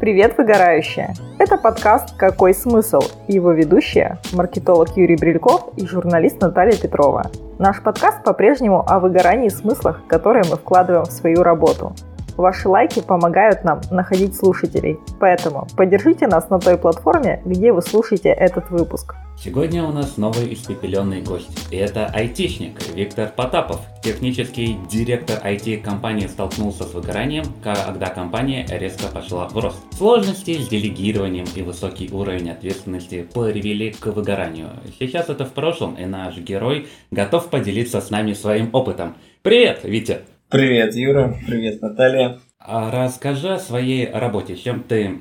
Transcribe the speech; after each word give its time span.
Привет, 0.00 0.38
выгорающие! 0.38 1.12
Это 1.38 1.58
подкаст 1.58 2.16
«Какой 2.16 2.54
смысл?» 2.54 3.00
и 3.28 3.34
его 3.34 3.52
ведущая– 3.52 4.18
маркетолог 4.32 4.96
Юрий 4.96 5.16
Брильков 5.16 5.76
и 5.76 5.86
журналист 5.86 6.40
Наталья 6.40 6.74
Петрова. 6.74 7.30
Наш 7.58 7.82
подкаст 7.82 8.24
по-прежнему 8.24 8.82
о 8.88 8.98
выгорании 8.98 9.48
и 9.48 9.50
смыслах, 9.50 10.00
которые 10.06 10.44
мы 10.48 10.56
вкладываем 10.56 11.04
в 11.04 11.12
свою 11.12 11.42
работу– 11.42 11.92
Ваши 12.36 12.68
лайки 12.68 13.00
помогают 13.00 13.64
нам 13.64 13.80
находить 13.90 14.36
слушателей, 14.36 14.98
поэтому 15.18 15.66
поддержите 15.76 16.26
нас 16.26 16.48
на 16.50 16.58
той 16.58 16.78
платформе, 16.78 17.42
где 17.44 17.72
вы 17.72 17.82
слушаете 17.82 18.30
этот 18.30 18.70
выпуск. 18.70 19.14
Сегодня 19.42 19.84
у 19.84 19.90
нас 19.90 20.18
новый 20.18 20.52
испепеленный 20.52 21.22
гость, 21.22 21.66
и 21.70 21.76
это 21.76 22.06
айтишник 22.06 22.78
Виктор 22.94 23.30
Потапов. 23.34 23.80
Технический 24.02 24.76
директор 24.90 25.38
IT-компании 25.42 26.26
столкнулся 26.26 26.84
с 26.84 26.92
выгоранием, 26.92 27.44
когда 27.62 28.08
компания 28.08 28.66
резко 28.68 29.06
пошла 29.06 29.48
в 29.48 29.56
рост. 29.56 29.78
Сложности 29.96 30.58
с 30.58 30.68
делегированием 30.68 31.46
и 31.54 31.62
высокий 31.62 32.10
уровень 32.12 32.50
ответственности 32.50 33.26
привели 33.32 33.92
к 33.92 34.06
выгоранию. 34.08 34.68
Сейчас 34.98 35.30
это 35.30 35.46
в 35.46 35.52
прошлом, 35.52 35.94
и 35.94 36.04
наш 36.04 36.36
герой 36.36 36.88
готов 37.10 37.48
поделиться 37.48 38.02
с 38.02 38.10
нами 38.10 38.34
своим 38.34 38.68
опытом. 38.74 39.14
Привет, 39.42 39.80
Витя! 39.84 40.20
Привет, 40.50 40.96
Юра. 40.96 41.38
Привет, 41.46 41.80
Наталья. 41.80 42.40
А 42.58 42.90
расскажи 42.90 43.50
о 43.50 43.58
своей 43.60 44.10
работе, 44.10 44.56
чем 44.56 44.82
ты 44.82 45.16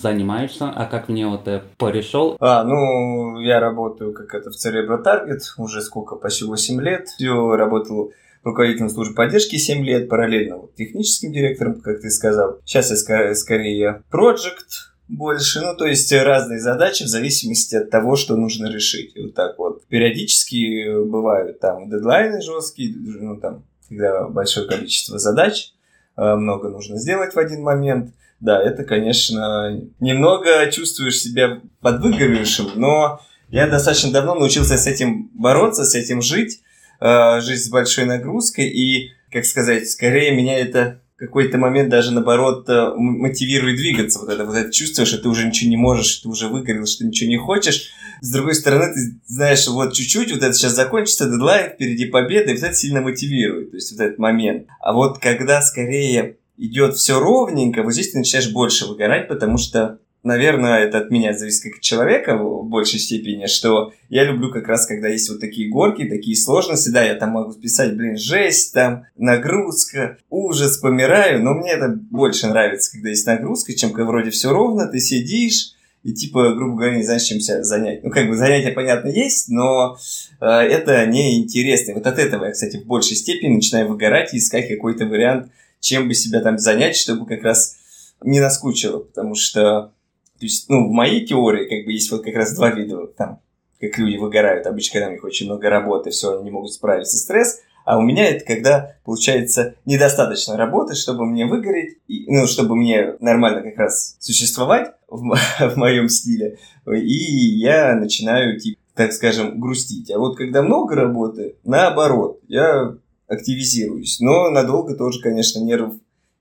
занимаешься, 0.00 0.70
а 0.70 0.86
как 0.86 1.10
мне 1.10 1.26
вот 1.26 1.46
э, 1.48 1.60
пришел? 1.76 2.38
А, 2.40 2.64
ну, 2.64 3.38
я 3.40 3.60
работаю 3.60 4.14
как 4.14 4.34
это 4.34 4.50
в 4.50 4.54
Cerebro 4.54 5.04
Target 5.04 5.40
уже 5.58 5.82
сколько, 5.82 6.16
почти 6.16 6.46
8 6.46 6.80
лет. 6.80 7.08
Все 7.08 7.56
работал 7.56 8.12
руководителем 8.42 8.88
службы 8.88 9.14
поддержки 9.14 9.56
7 9.56 9.84
лет, 9.84 10.08
параллельно 10.08 10.56
вот, 10.56 10.74
техническим 10.76 11.30
директором, 11.30 11.82
как 11.82 12.00
ты 12.00 12.08
сказал. 12.08 12.58
Сейчас 12.64 12.90
я 12.90 12.96
скорее, 12.96 13.34
скорее 13.34 14.02
project 14.10 14.88
больше, 15.08 15.60
ну, 15.60 15.76
то 15.76 15.84
есть 15.84 16.10
разные 16.10 16.58
задачи 16.58 17.02
в 17.02 17.08
зависимости 17.08 17.76
от 17.76 17.90
того, 17.90 18.16
что 18.16 18.34
нужно 18.34 18.72
решить. 18.72 19.12
Вот 19.14 19.34
так 19.34 19.58
вот. 19.58 19.86
Периодически 19.88 21.04
бывают 21.04 21.60
там 21.60 21.90
дедлайны 21.90 22.40
жесткие, 22.40 22.94
ну, 22.96 23.36
там, 23.38 23.64
когда 23.90 24.28
большое 24.28 24.66
количество 24.66 25.18
задач, 25.18 25.72
э, 26.16 26.34
много 26.34 26.70
нужно 26.70 26.96
сделать 26.96 27.34
в 27.34 27.38
один 27.38 27.62
момент. 27.62 28.14
Да, 28.38 28.62
это, 28.62 28.84
конечно, 28.84 29.82
немного 29.98 30.70
чувствуешь 30.70 31.20
себя 31.20 31.60
подвыгоревшим, 31.82 32.70
но 32.76 33.20
я 33.50 33.66
достаточно 33.66 34.12
давно 34.12 34.34
научился 34.34 34.78
с 34.78 34.86
этим 34.86 35.28
бороться, 35.34 35.84
с 35.84 35.94
этим 35.94 36.22
жить, 36.22 36.62
э, 37.00 37.40
жить 37.40 37.62
с 37.62 37.68
большой 37.68 38.06
нагрузкой, 38.06 38.68
и, 38.68 39.10
как 39.30 39.44
сказать, 39.44 39.90
скорее 39.90 40.34
меня 40.34 40.58
это 40.58 40.99
какой-то 41.20 41.58
момент 41.58 41.90
даже 41.90 42.12
наоборот 42.12 42.66
э, 42.70 42.94
мотивирует 42.96 43.76
двигаться. 43.76 44.20
Вот 44.20 44.30
это, 44.30 44.46
вот 44.46 44.56
это 44.56 44.72
чувство, 44.72 45.04
что 45.04 45.18
ты 45.18 45.28
уже 45.28 45.46
ничего 45.46 45.68
не 45.68 45.76
можешь, 45.76 46.16
ты 46.16 46.28
уже 46.28 46.48
выгорел, 46.48 46.86
что 46.86 47.00
ты 47.00 47.08
ничего 47.08 47.28
не 47.28 47.36
хочешь. 47.36 47.90
С 48.22 48.32
другой 48.32 48.54
стороны, 48.54 48.94
ты 48.94 49.20
знаешь, 49.26 49.68
вот 49.68 49.92
чуть-чуть, 49.92 50.32
вот 50.32 50.42
это 50.42 50.52
сейчас 50.54 50.74
закончится, 50.74 51.26
дедлайн, 51.26 51.72
впереди 51.72 52.06
победа, 52.06 52.50
и 52.50 52.54
вот 52.54 52.62
это 52.62 52.74
сильно 52.74 53.02
мотивирует, 53.02 53.70
то 53.70 53.76
есть 53.76 53.92
вот 53.92 54.00
этот 54.00 54.18
момент. 54.18 54.66
А 54.80 54.94
вот 54.94 55.18
когда 55.18 55.60
скорее 55.60 56.38
идет 56.56 56.96
все 56.96 57.20
ровненько, 57.20 57.82
вот 57.82 57.92
здесь 57.92 58.12
ты 58.12 58.18
начинаешь 58.18 58.50
больше 58.50 58.86
выгорать, 58.86 59.28
потому 59.28 59.58
что 59.58 59.98
наверное, 60.22 60.80
это 60.80 60.98
от 60.98 61.10
меня 61.10 61.32
зависит 61.32 61.64
как 61.64 61.74
от 61.76 61.80
человека 61.80 62.36
в 62.36 62.68
большей 62.68 62.98
степени, 62.98 63.46
что 63.46 63.92
я 64.08 64.24
люблю 64.24 64.50
как 64.50 64.68
раз, 64.68 64.86
когда 64.86 65.08
есть 65.08 65.28
вот 65.30 65.40
такие 65.40 65.70
горки, 65.70 66.04
такие 66.04 66.36
сложности, 66.36 66.90
да, 66.90 67.02
я 67.02 67.14
там 67.14 67.30
могу 67.30 67.52
писать, 67.54 67.96
блин, 67.96 68.16
жесть, 68.16 68.74
там, 68.74 69.04
нагрузка, 69.16 70.18
ужас, 70.28 70.78
помираю, 70.78 71.42
но 71.42 71.54
мне 71.54 71.72
это 71.72 71.88
больше 71.88 72.48
нравится, 72.48 72.92
когда 72.92 73.10
есть 73.10 73.26
нагрузка, 73.26 73.74
чем 73.74 73.90
когда 73.90 74.06
вроде 74.06 74.30
все 74.30 74.50
ровно, 74.50 74.86
ты 74.86 75.00
сидишь, 75.00 75.74
и 76.02 76.12
типа, 76.12 76.54
грубо 76.54 76.76
говоря, 76.76 76.96
не 76.96 77.02
знаешь, 77.02 77.22
чем 77.22 77.40
себя 77.40 77.62
занять. 77.62 78.02
Ну, 78.02 78.10
как 78.10 78.28
бы 78.28 78.34
занятия, 78.34 78.70
понятно, 78.70 79.08
есть, 79.08 79.50
но 79.50 79.98
э, 80.40 80.46
это 80.46 81.04
неинтересно. 81.04 81.92
Вот 81.94 82.06
от 82.06 82.18
этого 82.18 82.46
я, 82.46 82.52
кстати, 82.52 82.78
в 82.78 82.86
большей 82.86 83.16
степени 83.16 83.56
начинаю 83.56 83.86
выгорать 83.86 84.32
и 84.32 84.38
искать 84.38 84.68
какой-то 84.68 85.04
вариант, 85.04 85.52
чем 85.80 86.08
бы 86.08 86.14
себя 86.14 86.40
там 86.40 86.58
занять, 86.58 86.96
чтобы 86.96 87.26
как 87.26 87.42
раз 87.42 87.76
не 88.22 88.40
наскучило, 88.40 89.00
потому 89.00 89.34
что 89.34 89.92
то 90.40 90.46
есть, 90.46 90.70
ну, 90.70 90.88
в 90.88 90.90
моей 90.90 91.26
теории, 91.26 91.68
как 91.68 91.84
бы, 91.84 91.92
есть 91.92 92.10
вот 92.10 92.24
как 92.24 92.34
раз 92.34 92.54
два 92.56 92.70
вида, 92.70 93.06
там, 93.08 93.40
как 93.78 93.98
люди 93.98 94.16
выгорают. 94.16 94.66
Обычно, 94.66 94.94
когда 94.94 95.08
у 95.08 95.12
них 95.12 95.22
очень 95.22 95.46
много 95.46 95.68
работы, 95.68 96.08
все, 96.08 96.34
они 96.34 96.44
не 96.44 96.50
могут 96.50 96.72
справиться 96.72 97.18
с 97.18 97.24
стресс. 97.24 97.60
А 97.84 97.98
у 97.98 98.02
меня 98.02 98.26
это 98.26 98.44
когда, 98.46 98.96
получается, 99.04 99.74
недостаточно 99.84 100.56
работы, 100.56 100.94
чтобы 100.94 101.26
мне 101.26 101.44
выгореть, 101.44 101.98
и, 102.08 102.24
ну, 102.26 102.46
чтобы 102.46 102.74
мне 102.74 103.16
нормально 103.20 103.60
как 103.60 103.76
раз 103.76 104.16
существовать 104.18 104.92
в, 105.08 105.36
в 105.36 105.76
моем 105.76 106.08
стиле. 106.08 106.56
И 106.90 107.58
я 107.58 107.94
начинаю, 107.94 108.58
типа, 108.58 108.80
так 108.94 109.12
скажем, 109.12 109.60
грустить. 109.60 110.10
А 110.10 110.18
вот 110.18 110.38
когда 110.38 110.62
много 110.62 110.94
работы, 110.94 111.56
наоборот, 111.64 112.40
я 112.48 112.94
активизируюсь. 113.28 114.20
Но 114.20 114.48
надолго 114.48 114.94
тоже, 114.94 115.20
конечно, 115.20 115.60
нервов 115.60 115.94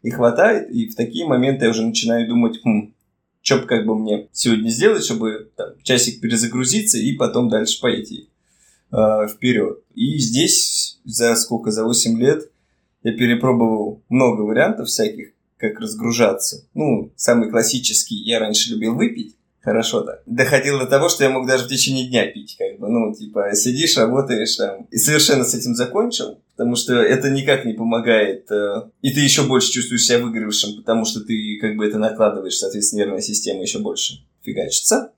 не 0.03 0.11
хватает. 0.11 0.71
И 0.71 0.87
в 0.87 0.95
такие 0.95 1.25
моменты 1.25 1.65
я 1.65 1.71
уже 1.71 1.85
начинаю 1.85 2.27
думать, 2.27 2.59
хм, 2.63 2.93
что 3.41 3.59
как 3.61 3.85
бы 3.85 3.97
мне 3.97 4.27
сегодня 4.31 4.69
сделать, 4.69 5.03
чтобы 5.03 5.51
там, 5.55 5.69
часик 5.83 6.21
перезагрузиться 6.21 6.97
и 6.97 7.13
потом 7.13 7.49
дальше 7.49 7.79
пойти 7.81 8.29
э, 8.91 9.27
вперед. 9.27 9.79
И 9.95 10.17
здесь 10.17 10.99
за 11.05 11.35
сколько, 11.35 11.71
за 11.71 11.83
8 11.83 12.19
лет 12.19 12.49
я 13.03 13.13
перепробовал 13.13 14.01
много 14.09 14.41
вариантов 14.41 14.87
всяких, 14.87 15.31
как 15.57 15.79
разгружаться. 15.79 16.65
Ну, 16.73 17.11
самый 17.15 17.49
классический, 17.49 18.15
я 18.15 18.39
раньше 18.39 18.71
любил 18.71 18.95
выпить, 18.95 19.35
хорошо 19.69 20.01
так. 20.01 20.21
Доходило 20.25 20.79
до 20.79 20.87
того, 20.87 21.09
что 21.09 21.23
я 21.23 21.29
мог 21.29 21.47
даже 21.47 21.65
в 21.65 21.67
течение 21.67 22.07
дня 22.07 22.25
пить, 22.25 22.55
как 22.57 22.79
бы, 22.79 22.89
ну, 22.89 23.13
типа, 23.13 23.53
сидишь, 23.53 23.97
работаешь 23.97 24.55
там. 24.55 24.87
И 24.89 24.97
совершенно 24.97 25.43
с 25.43 25.53
этим 25.53 25.75
закончил, 25.75 26.41
потому 26.55 26.75
что 26.75 26.95
это 26.95 27.29
никак 27.29 27.65
не 27.65 27.73
помогает. 27.73 28.49
Э, 28.51 28.89
и 29.01 29.11
ты 29.11 29.19
еще 29.19 29.43
больше 29.43 29.71
чувствуешь 29.71 30.05
себя 30.05 30.19
выигравшим, 30.19 30.77
потому 30.77 31.05
что 31.05 31.21
ты, 31.21 31.57
как 31.61 31.75
бы, 31.75 31.85
это 31.85 31.99
накладываешь, 31.99 32.57
соответственно, 32.57 33.01
нервная 33.01 33.21
система 33.21 33.61
еще 33.61 33.79
больше 33.79 34.25
фигачится. 34.41 35.11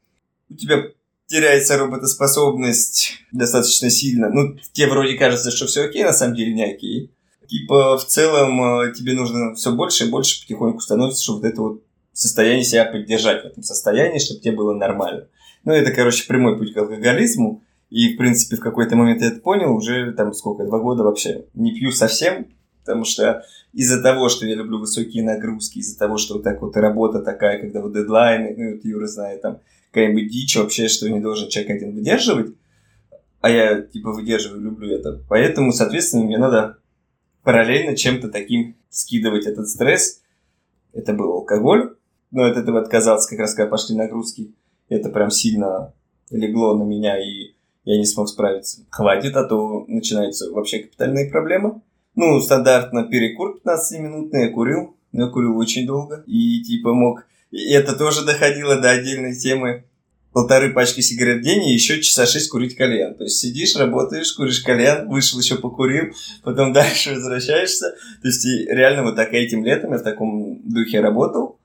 У 0.50 0.56
тебя 0.56 0.84
теряется 1.28 1.78
работоспособность 1.78 3.14
достаточно 3.32 3.90
сильно. 3.90 4.30
Ну, 4.30 4.58
тебе 4.74 4.88
вроде 4.88 5.18
кажется, 5.18 5.50
что 5.50 5.66
все 5.66 5.86
окей, 5.86 6.04
на 6.04 6.14
самом 6.14 6.36
деле 6.36 6.54
не 6.54 6.66
окей. 6.66 7.12
Типа, 7.48 7.98
в 7.98 8.06
целом, 8.06 8.82
э, 8.82 8.94
тебе 8.94 9.14
нужно 9.14 9.56
все 9.56 9.72
больше 9.72 10.06
и 10.06 10.10
больше 10.10 10.42
потихоньку 10.42 10.82
становится, 10.82 11.24
чтобы 11.24 11.40
вот 11.40 11.48
это 11.48 11.62
вот 11.62 11.84
состоянии 12.22 12.64
себя 12.64 12.86
поддержать 12.86 13.44
в 13.44 13.48
этом 13.48 13.64
состоянии, 13.64 14.20
чтобы 14.20 14.42
тебе 14.42 14.56
было 14.56 14.74
нормально. 14.74 15.28
Ну, 15.64 15.74
это, 15.74 15.92
короче, 15.92 16.28
прямой 16.28 16.58
путь 16.58 16.74
к 16.74 16.78
алкоголизму. 16.78 17.64
И, 17.90 18.14
в 18.14 18.18
принципе, 18.18 18.56
в 18.56 18.62
какой-то 18.62 18.96
момент 18.96 19.22
я 19.22 19.28
это 19.28 19.42
понял, 19.42 19.76
уже 19.76 20.14
там 20.14 20.34
сколько, 20.34 20.64
два 20.64 20.80
года 20.80 21.04
вообще 21.04 21.46
не 21.54 21.74
пью 21.74 21.92
совсем, 21.92 22.48
потому 22.80 23.04
что 23.04 23.44
из-за 23.74 24.02
того, 24.02 24.30
что 24.30 24.46
я 24.46 24.56
люблю 24.56 24.80
высокие 24.80 25.24
нагрузки, 25.24 25.80
из-за 25.80 25.98
того, 26.00 26.18
что 26.18 26.36
вот 26.36 26.44
так 26.44 26.62
вот 26.62 26.78
работа 26.78 27.20
такая, 27.20 27.60
когда 27.60 27.82
вот 27.82 27.94
дедлайны, 27.94 28.56
ну, 28.58 28.72
вот 28.76 28.86
Юра 28.86 29.08
знает, 29.08 29.42
там, 29.42 29.60
какая-нибудь 29.92 30.32
дичь 30.32 30.56
вообще, 30.56 30.88
что 30.88 31.10
не 31.10 31.20
должен 31.20 31.50
человек 31.50 31.76
один 31.76 31.94
выдерживать, 31.94 32.56
а 33.42 33.50
я, 33.50 33.82
типа, 33.82 34.14
выдерживаю, 34.14 34.62
люблю 34.62 34.90
это. 34.96 35.22
Поэтому, 35.28 35.74
соответственно, 35.74 36.24
мне 36.24 36.38
надо 36.38 36.78
параллельно 37.44 37.96
чем-то 37.96 38.30
таким 38.30 38.78
скидывать 38.90 39.48
этот 39.48 39.68
стресс. 39.68 40.22
Это 40.94 41.14
был 41.14 41.32
алкоголь, 41.32 41.96
но 42.32 42.46
от 42.46 42.58
этого 42.58 42.80
отказался 42.80 43.30
как 43.30 43.40
раз, 43.40 43.54
когда 43.54 43.70
пошли 43.70 43.96
нагрузки. 43.96 44.54
Это 44.90 45.10
прям 45.10 45.30
сильно 45.30 45.94
легло 46.32 46.76
на 46.78 46.84
меня, 46.84 47.18
и 47.18 47.54
я 47.84 47.98
не 47.98 48.06
смог 48.06 48.30
справиться. 48.30 48.86
Хватит, 48.90 49.36
а 49.36 49.44
то 49.44 49.86
начинаются 49.88 50.52
вообще 50.52 50.80
капитальные 50.80 51.30
проблемы. 51.30 51.82
Ну, 52.16 52.40
стандартно 52.42 53.04
перекур 53.08 53.60
15-минутный, 53.64 54.48
я 54.48 54.50
курил, 54.52 54.96
но 55.12 55.26
я 55.26 55.30
курил 55.30 55.58
очень 55.58 55.88
долго. 55.88 56.24
И 56.28 56.62
типа 56.62 56.94
мог... 56.94 57.26
И 57.52 57.72
это 57.74 57.96
тоже 57.96 58.26
доходило 58.26 58.80
до 58.80 58.92
отдельной 58.92 59.36
темы. 59.36 59.86
Полторы 60.32 60.72
пачки 60.72 61.02
сигарет 61.02 61.40
в 61.40 61.44
день 61.44 61.66
и 61.66 61.74
еще 61.74 62.02
часа 62.02 62.26
шесть 62.26 62.50
курить 62.50 62.76
кальян. 62.76 63.16
То 63.16 63.26
есть 63.26 63.40
сидишь, 63.40 63.76
работаешь, 63.76 64.32
куришь 64.32 64.62
кальян, 64.62 65.10
вышел 65.10 65.40
еще 65.40 65.58
покурил, 65.58 66.14
потом 66.44 66.72
дальше 66.74 67.16
возвращаешься. 67.16 67.96
То 68.22 68.28
есть 68.28 68.46
реально 68.70 69.04
вот 69.04 69.18
так 69.18 69.34
этим 69.34 69.66
летом 69.66 69.92
я 69.92 69.98
в 69.98 70.04
таком 70.04 70.62
духе 70.64 71.02
работал. 71.02 71.60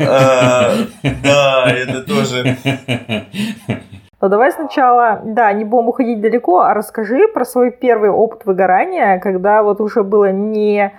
А, 0.00 0.72
да, 1.22 1.64
это 1.68 2.02
тоже. 2.02 2.56
Ну 4.18 4.30
давай 4.30 4.50
сначала, 4.50 5.20
да, 5.24 5.52
не 5.52 5.64
будем 5.64 5.88
уходить 5.90 6.22
далеко, 6.22 6.60
а 6.60 6.72
расскажи 6.72 7.28
про 7.28 7.44
свой 7.44 7.70
первый 7.70 8.08
опыт 8.08 8.46
выгорания, 8.46 9.20
когда 9.20 9.62
вот 9.62 9.78
уже 9.78 10.02
было 10.04 10.32
не 10.32 10.90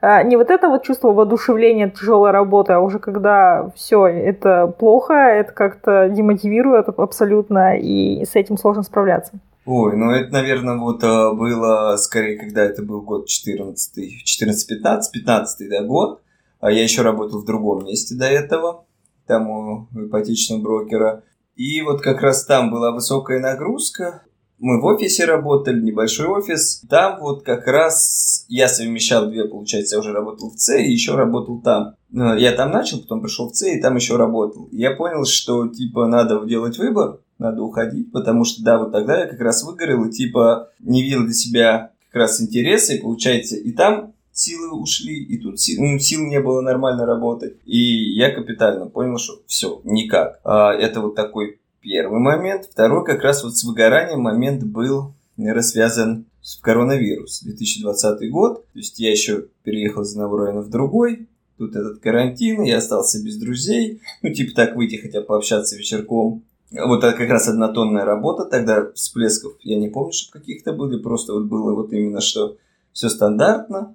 а, 0.00 0.22
не 0.22 0.36
вот 0.36 0.50
это 0.50 0.68
вот 0.68 0.82
чувство 0.82 1.12
воодушевления 1.12 1.88
тяжелой 1.88 2.32
работы, 2.32 2.74
а 2.74 2.80
уже 2.80 2.98
когда 2.98 3.70
все, 3.74 4.06
это 4.06 4.66
плохо, 4.66 5.14
это 5.14 5.52
как-то 5.52 6.10
демотивирует 6.10 6.88
абсолютно, 6.88 7.78
и 7.78 8.24
с 8.26 8.34
этим 8.34 8.58
сложно 8.58 8.82
справляться. 8.82 9.32
Ой, 9.64 9.96
ну 9.96 10.10
это, 10.10 10.30
наверное, 10.30 10.76
вот 10.76 11.02
а, 11.04 11.32
было 11.32 11.96
скорее, 11.96 12.38
когда 12.38 12.62
это 12.64 12.82
был 12.82 13.00
год 13.00 13.28
14, 13.28 13.96
14-15, 13.96 15.00
15 15.10 15.70
да, 15.70 15.82
год. 15.84 16.20
А 16.64 16.72
я 16.72 16.82
еще 16.82 17.02
работал 17.02 17.42
в 17.42 17.44
другом 17.44 17.84
месте 17.84 18.14
до 18.14 18.24
этого, 18.24 18.86
там 19.26 19.50
у 19.50 19.88
ипотечного 19.94 20.62
брокера. 20.62 21.22
И 21.56 21.82
вот 21.82 22.00
как 22.00 22.22
раз 22.22 22.46
там 22.46 22.70
была 22.70 22.90
высокая 22.90 23.38
нагрузка. 23.38 24.22
Мы 24.58 24.80
в 24.80 24.84
офисе 24.86 25.26
работали, 25.26 25.82
небольшой 25.82 26.26
офис. 26.26 26.82
Там 26.88 27.20
вот 27.20 27.42
как 27.42 27.66
раз 27.66 28.46
я 28.48 28.68
совмещал 28.68 29.28
две, 29.28 29.44
получается, 29.44 29.96
я 29.96 30.00
уже 30.00 30.12
работал 30.12 30.52
в 30.52 30.58
С 30.58 30.74
и 30.74 30.90
еще 30.90 31.14
работал 31.14 31.60
там. 31.60 31.96
Я 32.10 32.52
там 32.52 32.70
начал, 32.70 33.02
потом 33.02 33.20
пришел 33.20 33.50
в 33.50 33.54
С 33.54 33.66
и 33.66 33.78
там 33.78 33.96
еще 33.96 34.16
работал. 34.16 34.66
Я 34.72 34.92
понял, 34.92 35.26
что 35.26 35.68
типа 35.68 36.06
надо 36.06 36.46
делать 36.46 36.78
выбор, 36.78 37.20
надо 37.38 37.62
уходить, 37.62 38.10
потому 38.10 38.46
что 38.46 38.64
да, 38.64 38.78
вот 38.78 38.90
тогда 38.90 39.20
я 39.20 39.26
как 39.26 39.40
раз 39.40 39.64
выгорел 39.64 40.06
и 40.06 40.10
типа 40.10 40.70
не 40.80 41.02
видел 41.02 41.24
для 41.24 41.34
себя 41.34 41.90
как 42.10 42.20
раз 42.20 42.40
интереса, 42.40 42.94
и 42.94 43.02
получается 43.02 43.54
и 43.54 43.70
там 43.72 44.13
силы 44.34 44.70
ушли, 44.72 45.14
и 45.14 45.38
тут 45.38 45.60
сил, 45.60 45.82
ну, 45.82 45.98
сил 45.98 46.20
не 46.26 46.40
было 46.40 46.60
нормально 46.60 47.06
работать. 47.06 47.56
И 47.64 48.12
я 48.12 48.30
капитально 48.34 48.86
понял, 48.86 49.16
что 49.16 49.40
все, 49.46 49.80
никак. 49.84 50.40
А, 50.44 50.74
это 50.74 51.00
вот 51.00 51.14
такой 51.14 51.60
первый 51.80 52.18
момент. 52.18 52.66
Второй 52.70 53.04
как 53.04 53.22
раз 53.22 53.44
вот 53.44 53.56
с 53.56 53.64
выгоранием 53.64 54.20
момент 54.20 54.64
был, 54.64 55.14
связан 55.60 56.26
с 56.42 56.56
коронавирус. 56.56 57.42
2020 57.42 58.30
год. 58.30 58.66
То 58.72 58.78
есть 58.78 58.98
я 58.98 59.10
еще 59.10 59.46
переехал 59.62 60.02
из 60.02 60.12
одного 60.12 60.38
района 60.38 60.60
в 60.60 60.68
другой. 60.68 61.28
Тут 61.56 61.76
этот 61.76 62.00
карантин, 62.00 62.62
я 62.62 62.78
остался 62.78 63.22
без 63.22 63.36
друзей. 63.36 64.00
Ну, 64.22 64.32
типа 64.32 64.54
так 64.54 64.76
выйти 64.76 64.96
хотя 64.96 65.22
пообщаться 65.22 65.76
вечерком. 65.76 66.42
Вот 66.70 67.04
это 67.04 67.16
как 67.16 67.30
раз 67.30 67.46
однотонная 67.46 68.04
работа, 68.04 68.46
тогда 68.46 68.90
всплесков 68.94 69.52
я 69.60 69.78
не 69.78 69.88
помню, 69.88 70.12
что 70.12 70.32
каких-то 70.32 70.72
были, 70.72 71.00
просто 71.00 71.32
вот 71.32 71.44
было 71.44 71.72
вот 71.72 71.92
именно, 71.92 72.20
что 72.20 72.56
все 72.92 73.08
стандартно, 73.08 73.94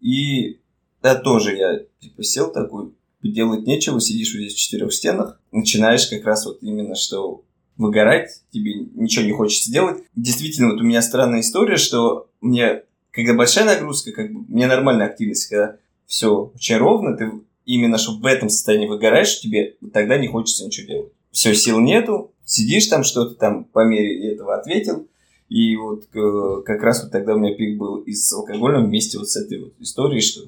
и 0.00 0.60
да, 1.02 1.14
тоже 1.14 1.56
я 1.56 1.80
типа 2.00 2.22
сел 2.22 2.52
такой, 2.52 2.92
делать 3.22 3.66
нечего, 3.66 4.00
сидишь 4.00 4.32
здесь 4.32 4.54
в 4.54 4.58
четырех 4.58 4.92
стенах, 4.92 5.40
начинаешь 5.52 6.06
как 6.06 6.24
раз 6.24 6.46
вот 6.46 6.58
именно 6.62 6.94
что 6.94 7.44
выгорать, 7.76 8.42
тебе 8.50 8.74
ничего 8.94 9.24
не 9.24 9.32
хочется 9.32 9.72
делать. 9.72 10.04
Действительно, 10.14 10.72
вот 10.72 10.80
у 10.80 10.84
меня 10.84 11.00
странная 11.02 11.40
история, 11.40 11.76
что 11.76 12.28
мне, 12.40 12.82
когда 13.10 13.34
большая 13.34 13.64
нагрузка, 13.64 14.12
как 14.12 14.32
бы, 14.32 14.44
мне 14.48 14.66
нормальная 14.66 15.06
активность, 15.06 15.48
когда 15.48 15.76
все 16.06 16.52
очень 16.54 16.76
ровно, 16.76 17.16
ты 17.16 17.30
именно 17.64 17.98
что 17.98 18.12
в 18.12 18.26
этом 18.26 18.48
состоянии 18.48 18.86
выгораешь, 18.86 19.40
тебе 19.40 19.76
тогда 19.92 20.18
не 20.18 20.28
хочется 20.28 20.66
ничего 20.66 20.86
делать. 20.86 21.12
Все, 21.30 21.54
сил 21.54 21.78
нету, 21.78 22.34
сидишь 22.44 22.86
там, 22.88 23.04
что-то 23.04 23.34
там 23.36 23.64
по 23.64 23.84
мере 23.84 24.32
этого 24.32 24.58
ответил, 24.58 25.08
и 25.50 25.76
вот 25.76 26.04
э, 26.14 26.62
как 26.64 26.82
раз 26.82 27.02
вот 27.02 27.12
тогда 27.12 27.34
у 27.34 27.38
меня 27.38 27.54
пик 27.54 27.76
был 27.76 27.96
и 27.96 28.12
с 28.12 28.32
алкоголем 28.32 28.86
вместе 28.86 29.18
вот 29.18 29.28
с 29.28 29.36
этой 29.36 29.60
вот 29.60 29.72
историей, 29.80 30.20
что 30.20 30.42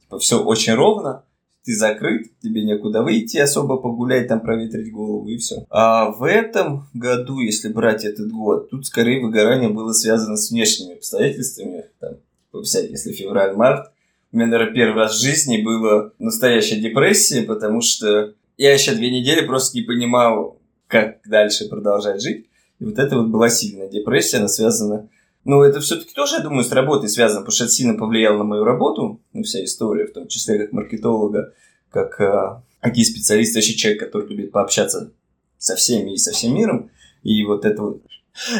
типа 0.00 0.18
все 0.20 0.42
очень 0.42 0.74
ровно, 0.74 1.24
ты 1.64 1.74
закрыт, 1.74 2.28
тебе 2.40 2.62
некуда 2.62 3.02
выйти 3.02 3.38
особо 3.38 3.78
погулять, 3.78 4.28
там 4.28 4.40
проветрить 4.40 4.92
голову 4.92 5.28
и 5.28 5.38
все. 5.38 5.66
А 5.70 6.10
в 6.10 6.22
этом 6.22 6.88
году, 6.94 7.40
если 7.40 7.68
брать 7.68 8.04
этот 8.04 8.30
год, 8.30 8.70
тут 8.70 8.86
скорее 8.86 9.20
выгорание 9.20 9.70
было 9.70 9.92
связано 9.92 10.36
с 10.36 10.50
внешними 10.50 10.94
обстоятельствами. 10.94 11.86
Там, 11.98 12.12
взять, 12.52 12.90
если 12.90 13.12
февраль-март, 13.12 13.90
у 14.30 14.36
меня, 14.36 14.46
наверное, 14.46 14.74
первый 14.74 14.96
раз 14.96 15.16
в 15.16 15.22
жизни 15.22 15.62
была 15.62 16.12
настоящая 16.18 16.80
депрессия, 16.80 17.42
потому 17.42 17.80
что 17.80 18.34
я 18.56 18.72
еще 18.72 18.94
две 18.94 19.10
недели 19.10 19.44
просто 19.44 19.76
не 19.76 19.82
понимал, 19.82 20.58
как 20.86 21.18
дальше 21.26 21.68
продолжать 21.68 22.22
жить. 22.22 22.46
И 22.80 22.84
вот 22.84 22.98
это 22.98 23.16
вот 23.16 23.28
была 23.28 23.48
сильная 23.48 23.88
депрессия, 23.88 24.38
она 24.38 24.48
связана... 24.48 25.08
Ну, 25.44 25.62
это 25.62 25.80
все-таки 25.80 26.14
тоже, 26.14 26.36
я 26.36 26.42
думаю, 26.42 26.64
с 26.64 26.72
работой 26.72 27.08
связано, 27.08 27.40
потому 27.40 27.52
что 27.52 27.64
это 27.64 27.72
сильно 27.72 27.98
повлияло 27.98 28.38
на 28.38 28.44
мою 28.44 28.64
работу, 28.64 29.20
ну, 29.34 29.42
вся 29.42 29.62
история, 29.62 30.06
в 30.06 30.12
том 30.12 30.26
числе 30.26 30.58
как 30.58 30.72
маркетолога, 30.72 31.52
как 31.90 32.18
э, 32.18 32.62
IT-специалист, 32.82 33.54
вообще 33.54 33.74
человек, 33.74 34.00
который 34.00 34.28
любит 34.28 34.52
пообщаться 34.52 35.12
со 35.58 35.76
всеми 35.76 36.14
и 36.14 36.16
со 36.16 36.32
всем 36.32 36.54
миром. 36.54 36.90
И 37.22 37.44
вот 37.44 37.64
это 37.64 37.82
вот 37.82 38.02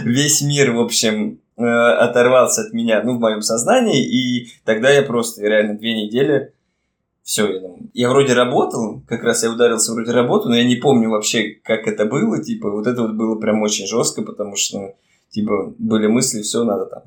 весь 0.04 0.42
мир, 0.42 0.72
в 0.72 0.80
общем, 0.80 1.40
э, 1.56 1.62
оторвался 1.62 2.62
от 2.62 2.72
меня, 2.72 3.02
ну, 3.02 3.16
в 3.16 3.20
моем 3.20 3.42
сознании, 3.42 4.04
и 4.04 4.52
тогда 4.64 4.90
я 4.90 5.02
просто 5.02 5.42
реально 5.42 5.78
две 5.78 5.94
недели 5.94 6.53
все, 7.24 7.50
я, 7.50 7.70
я 7.94 8.10
вроде 8.10 8.34
работал, 8.34 9.02
как 9.08 9.24
раз 9.24 9.42
я 9.42 9.50
ударился 9.50 9.92
вроде 9.92 10.12
работу, 10.12 10.50
но 10.50 10.56
я 10.56 10.64
не 10.64 10.76
помню 10.76 11.08
вообще, 11.08 11.56
как 11.64 11.88
это 11.88 12.04
было, 12.04 12.40
типа, 12.42 12.70
вот 12.70 12.86
это 12.86 13.00
вот 13.00 13.14
было 13.14 13.36
прям 13.36 13.62
очень 13.62 13.86
жестко, 13.86 14.20
потому 14.20 14.56
что, 14.56 14.78
ну, 14.78 14.96
типа, 15.30 15.74
были 15.78 16.06
мысли, 16.06 16.42
все, 16.42 16.64
надо 16.64 16.84
там, 16.84 17.02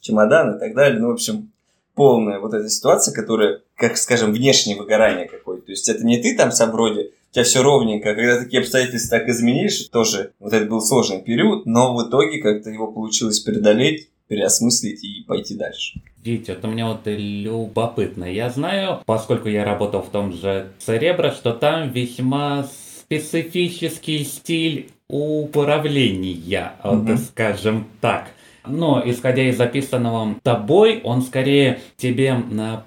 чемодан 0.00 0.56
и 0.56 0.58
так 0.58 0.74
далее, 0.74 0.98
ну, 0.98 1.08
в 1.08 1.12
общем, 1.12 1.52
полная 1.94 2.40
вот 2.40 2.54
эта 2.54 2.70
ситуация, 2.70 3.14
которая, 3.14 3.60
как, 3.76 3.98
скажем, 3.98 4.32
внешнее 4.32 4.78
выгорание 4.78 5.28
какое-то, 5.28 5.66
то 5.66 5.72
есть 5.72 5.90
это 5.90 6.06
не 6.06 6.22
ты 6.22 6.34
там 6.34 6.52
сам 6.52 6.70
вроде, 6.70 7.10
у 7.30 7.34
тебя 7.34 7.44
все 7.44 7.62
ровненько, 7.62 8.10
а 8.10 8.14
когда 8.14 8.38
такие 8.38 8.60
обстоятельства 8.60 9.18
так 9.18 9.28
изменишь, 9.28 9.88
тоже 9.90 10.32
вот 10.40 10.54
это 10.54 10.64
был 10.64 10.80
сложный 10.80 11.20
период, 11.20 11.66
но 11.66 11.94
в 11.94 12.08
итоге 12.08 12.40
как-то 12.40 12.70
его 12.70 12.90
получилось 12.90 13.40
преодолеть, 13.40 14.09
переосмыслить 14.30 15.02
и 15.02 15.24
пойти 15.24 15.56
дальше. 15.56 16.00
Видите, 16.22 16.54
вот 16.54 16.64
у 16.64 16.68
меня 16.68 16.86
вот 16.86 17.00
любопытно. 17.04 18.24
Я 18.24 18.48
знаю, 18.48 19.02
поскольку 19.04 19.48
я 19.48 19.64
работал 19.64 20.02
в 20.02 20.10
том 20.10 20.32
же 20.32 20.70
Церебро, 20.78 21.32
что 21.32 21.52
там 21.52 21.90
весьма 21.90 22.68
специфический 23.00 24.22
стиль 24.22 24.90
управления, 25.08 26.72
mm-hmm. 26.84 27.06
вот 27.06 27.18
скажем 27.20 27.88
так. 28.00 28.30
Но, 28.66 29.02
исходя 29.04 29.48
из 29.48 29.56
записанного 29.56 30.34
тобой, 30.42 31.00
он 31.04 31.22
скорее 31.22 31.80
тебе 31.96 32.36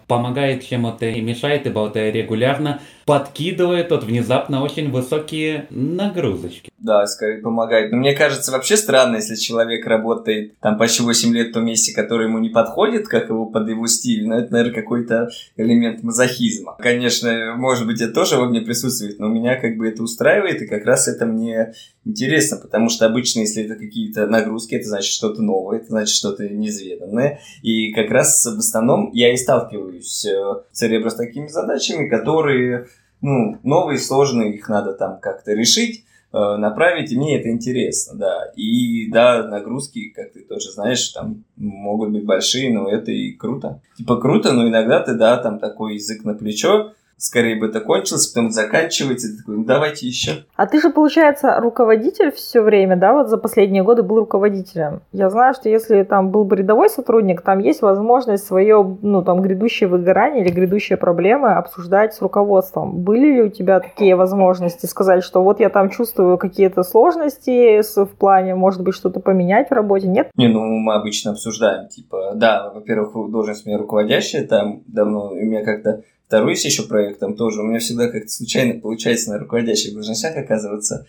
помогает, 0.08 0.66
чем 0.66 0.86
это 0.86 1.12
мешает, 1.22 1.66
ибо 1.66 1.88
это 1.88 2.10
регулярно 2.10 2.80
подкидывает 3.06 3.92
вот 3.92 4.06
внезапно 4.06 4.64
очень 4.64 4.90
высокие 4.90 5.68
нагрузочки. 5.70 6.72
Да, 6.78 7.06
скорее 7.06 7.42
помогает. 7.42 7.92
Но 7.92 7.98
мне 7.98 8.14
кажется, 8.14 8.52
вообще 8.52 8.78
странно, 8.78 9.18
если 9.18 9.36
человек 9.36 9.86
работает 9.86 10.58
там 10.60 10.78
почти 10.78 11.04
8 11.04 11.34
лет 11.34 11.50
в 11.50 11.54
том 11.54 11.66
месте, 11.66 11.94
которое 11.94 12.30
ему 12.30 12.40
не 12.40 12.50
подходит, 12.50 13.08
как 13.08 13.28
его 13.30 13.46
под 13.46 13.68
его 13.68 13.88
стиль. 13.88 14.26
Но 14.26 14.38
это, 14.38 14.54
наверное, 14.54 14.74
какой-то 14.74 15.30
элемент 15.58 16.02
мазохизма. 16.02 16.78
Конечно, 16.80 17.56
может 17.58 17.86
быть, 17.86 18.00
это 18.00 18.14
тоже 18.14 18.38
во 18.38 18.46
мне 18.46 18.62
присутствует, 18.62 19.20
но 19.20 19.28
меня 19.28 19.56
как 19.56 19.76
бы 19.76 19.88
это 19.88 20.02
устраивает, 20.02 20.62
и 20.62 20.68
как 20.68 20.86
раз 20.86 21.10
это 21.10 21.26
мне 21.26 21.74
интересно, 22.06 22.58
потому 22.58 22.90
что 22.90 23.06
обычно, 23.06 23.42
если 23.42 23.64
это 23.64 23.76
какие-то 23.76 24.28
нагрузки, 24.28 24.76
это 24.76 24.88
значит 24.88 25.12
что-то 25.12 25.42
новое, 25.42 25.78
это 25.78 25.88
значит 25.88 26.16
что-то 26.16 26.48
неизведанное. 26.48 27.40
И 27.62 27.92
как 27.94 28.10
раз 28.10 28.46
в 28.46 28.60
основном 28.60 29.12
я 29.14 29.34
и 29.34 29.38
сталкиваюсь 29.38 30.26
э, 30.26 30.62
церебро 30.72 31.10
с 31.10 31.16
такими 31.16 31.48
задачами, 31.48 32.08
которые 32.08 32.88
ну, 33.24 33.58
новые, 33.64 33.98
сложные, 33.98 34.54
их 34.54 34.68
надо 34.68 34.94
там 34.94 35.18
как-то 35.20 35.54
решить, 35.54 36.04
э, 36.34 36.38
направить, 36.58 37.12
и 37.12 37.18
мне 37.18 37.40
это 37.40 37.50
интересно, 37.50 38.20
да. 38.20 38.52
И 38.56 39.10
да, 39.10 39.48
нагрузки, 39.48 40.10
как 40.10 40.34
ты 40.34 40.42
тоже 40.42 40.72
знаешь, 40.72 41.08
там 41.10 41.46
могут 41.56 42.12
быть 42.12 42.26
большие, 42.26 42.72
но 42.74 42.92
это 42.92 43.12
и 43.12 43.32
круто. 43.32 43.82
Типа 43.98 44.18
круто, 44.18 44.52
но 44.52 44.68
иногда 44.68 45.00
ты, 45.00 45.14
да, 45.16 45.38
там 45.38 45.58
такой 45.58 45.96
язык 45.96 46.26
на 46.26 46.34
плечо, 46.34 46.94
скорее 47.18 47.56
бы 47.56 47.68
это 47.68 47.80
кончилось, 47.80 48.28
потом 48.28 48.52
заканчивается, 48.52 49.30
ты 49.30 49.38
такой, 49.38 49.58
ну 49.58 49.64
давайте 49.64 50.08
еще. 50.08 50.46
А 50.56 50.66
ты 50.66 50.82
же, 50.82 50.90
получается, 50.90 51.60
руководитель 51.60 52.32
все 52.32 52.62
время, 52.62 52.96
да, 52.96 53.14
вот 53.14 53.30
за 53.30 53.38
последние 53.38 53.84
годы 53.84 54.04
был 54.04 54.18
руководителем. 54.18 55.02
Я 55.12 55.30
знаю, 55.30 55.54
что 55.54 55.70
если 55.70 56.04
там 56.04 56.30
был 56.30 56.44
бы 56.44 56.56
рядовой 56.56 56.90
сотрудник, 56.90 57.42
там 57.42 57.60
есть 57.60 57.82
возможность 57.82 58.46
свое, 58.46 58.98
ну, 59.02 59.24
там, 59.24 59.42
грядущее 59.42 59.88
выгорание 59.88 60.44
или 60.44 60.52
грядущие 60.52 60.98
проблемы 60.98 61.54
обсуждать 61.54 62.14
с 62.14 62.22
руководством. 62.22 63.04
Были 63.04 63.34
ли 63.34 63.42
у 63.44 63.50
тебя 63.50 63.80
такие 63.80 64.16
возможности 64.16 64.86
сказать, 64.86 65.24
что 65.24 65.44
вот 65.44 65.60
я 65.60 65.70
там 65.70 65.90
чувствую 65.90 66.38
какие-то 66.38 66.84
сложности 66.84 67.82
в 67.82 68.16
плане, 68.18 68.56
может 68.56 68.82
быть, 68.82 68.96
что-то 68.96 69.20
поменять 69.20 69.70
в 69.70 69.74
работе? 69.74 70.08
Нет? 70.08 70.30
Не, 70.36 70.48
ну, 70.48 70.62
мы 70.62 70.96
обычно 70.96 71.32
обсуждаем, 71.32 71.88
типа, 71.88 72.34
да, 72.36 72.72
во-первых, 72.74 73.14
должность 73.32 73.66
у 73.66 73.70
меня 73.70 73.78
руководящая, 73.78 74.46
там 74.46 74.84
давно 74.88 75.30
у 75.30 75.36
меня 75.36 75.64
как-то 75.64 76.02
Второй 76.34 76.54
есть 76.54 76.66
еще 76.66 76.88
проект, 76.88 77.20
там 77.20 77.36
тоже 77.36 77.62
у 77.62 77.64
меня 77.64 77.78
всегда 77.78 78.08
как-то 78.08 78.28
случайно 78.28 78.82
получается 78.82 79.30
на 79.30 79.38
руководящих 79.38 79.94
должностях 79.94 80.36
оказываться. 80.36 81.06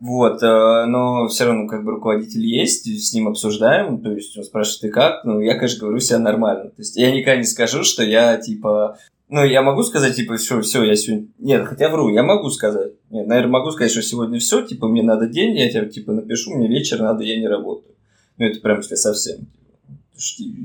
Вот, 0.00 0.42
э, 0.42 0.84
но 0.86 1.28
все 1.28 1.44
равно 1.44 1.68
как 1.68 1.84
бы 1.84 1.92
руководитель 1.92 2.44
есть, 2.44 2.88
с 2.88 3.14
ним 3.14 3.28
обсуждаем, 3.28 4.02
то 4.02 4.10
есть 4.10 4.36
он 4.36 4.42
спрашивает, 4.42 4.80
ты 4.80 4.88
как? 4.88 5.24
Ну, 5.24 5.38
я, 5.38 5.54
конечно, 5.54 5.78
говорю 5.78 6.00
себя 6.00 6.18
нормально. 6.18 6.70
То 6.70 6.78
есть 6.78 6.96
я 6.96 7.12
никогда 7.12 7.36
не 7.36 7.44
скажу, 7.44 7.84
что 7.84 8.02
я, 8.02 8.36
типа, 8.36 8.98
ну, 9.28 9.44
я 9.44 9.62
могу 9.62 9.84
сказать, 9.84 10.16
типа, 10.16 10.34
все, 10.38 10.60
все, 10.60 10.82
я 10.82 10.96
сегодня... 10.96 11.28
Нет, 11.38 11.64
хотя 11.64 11.88
вру, 11.88 12.08
я 12.08 12.24
могу 12.24 12.50
сказать. 12.50 12.94
Нет, 13.10 13.28
наверное, 13.28 13.52
могу 13.52 13.70
сказать, 13.70 13.92
что 13.92 14.02
сегодня 14.02 14.40
все, 14.40 14.62
типа, 14.62 14.88
мне 14.88 15.04
надо 15.04 15.28
день, 15.28 15.56
я 15.56 15.70
тебе, 15.70 15.88
типа, 15.88 16.10
напишу, 16.10 16.52
мне 16.52 16.66
вечер 16.66 16.98
надо, 16.98 17.22
я 17.22 17.38
не 17.38 17.46
работаю. 17.46 17.94
Ну, 18.38 18.46
это 18.46 18.58
прям, 18.58 18.78
если 18.78 18.96
совсем. 18.96 19.46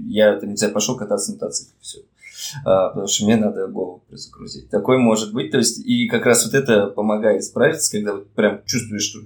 Я, 0.07 0.35
там, 0.39 0.49
не 0.49 0.55
знаю, 0.55 0.73
пошел 0.73 0.97
кататься 0.97 1.29
на 1.29 1.35
мотоцикле, 1.35 1.75
все. 1.79 1.99
А, 2.65 2.89
потому 2.89 3.07
что 3.07 3.25
мне 3.25 3.35
надо 3.35 3.67
голову 3.67 4.03
загрузить. 4.09 4.69
Такой 4.69 4.97
может 4.97 5.33
быть. 5.33 5.51
То 5.51 5.57
есть, 5.57 5.79
и 5.79 6.07
как 6.07 6.25
раз 6.25 6.45
вот 6.45 6.53
это 6.53 6.87
помогает 6.87 7.43
справиться, 7.43 7.91
когда 7.91 8.13
вот 8.13 8.29
прям 8.31 8.61
чувствуешь, 8.65 9.03
что 9.03 9.19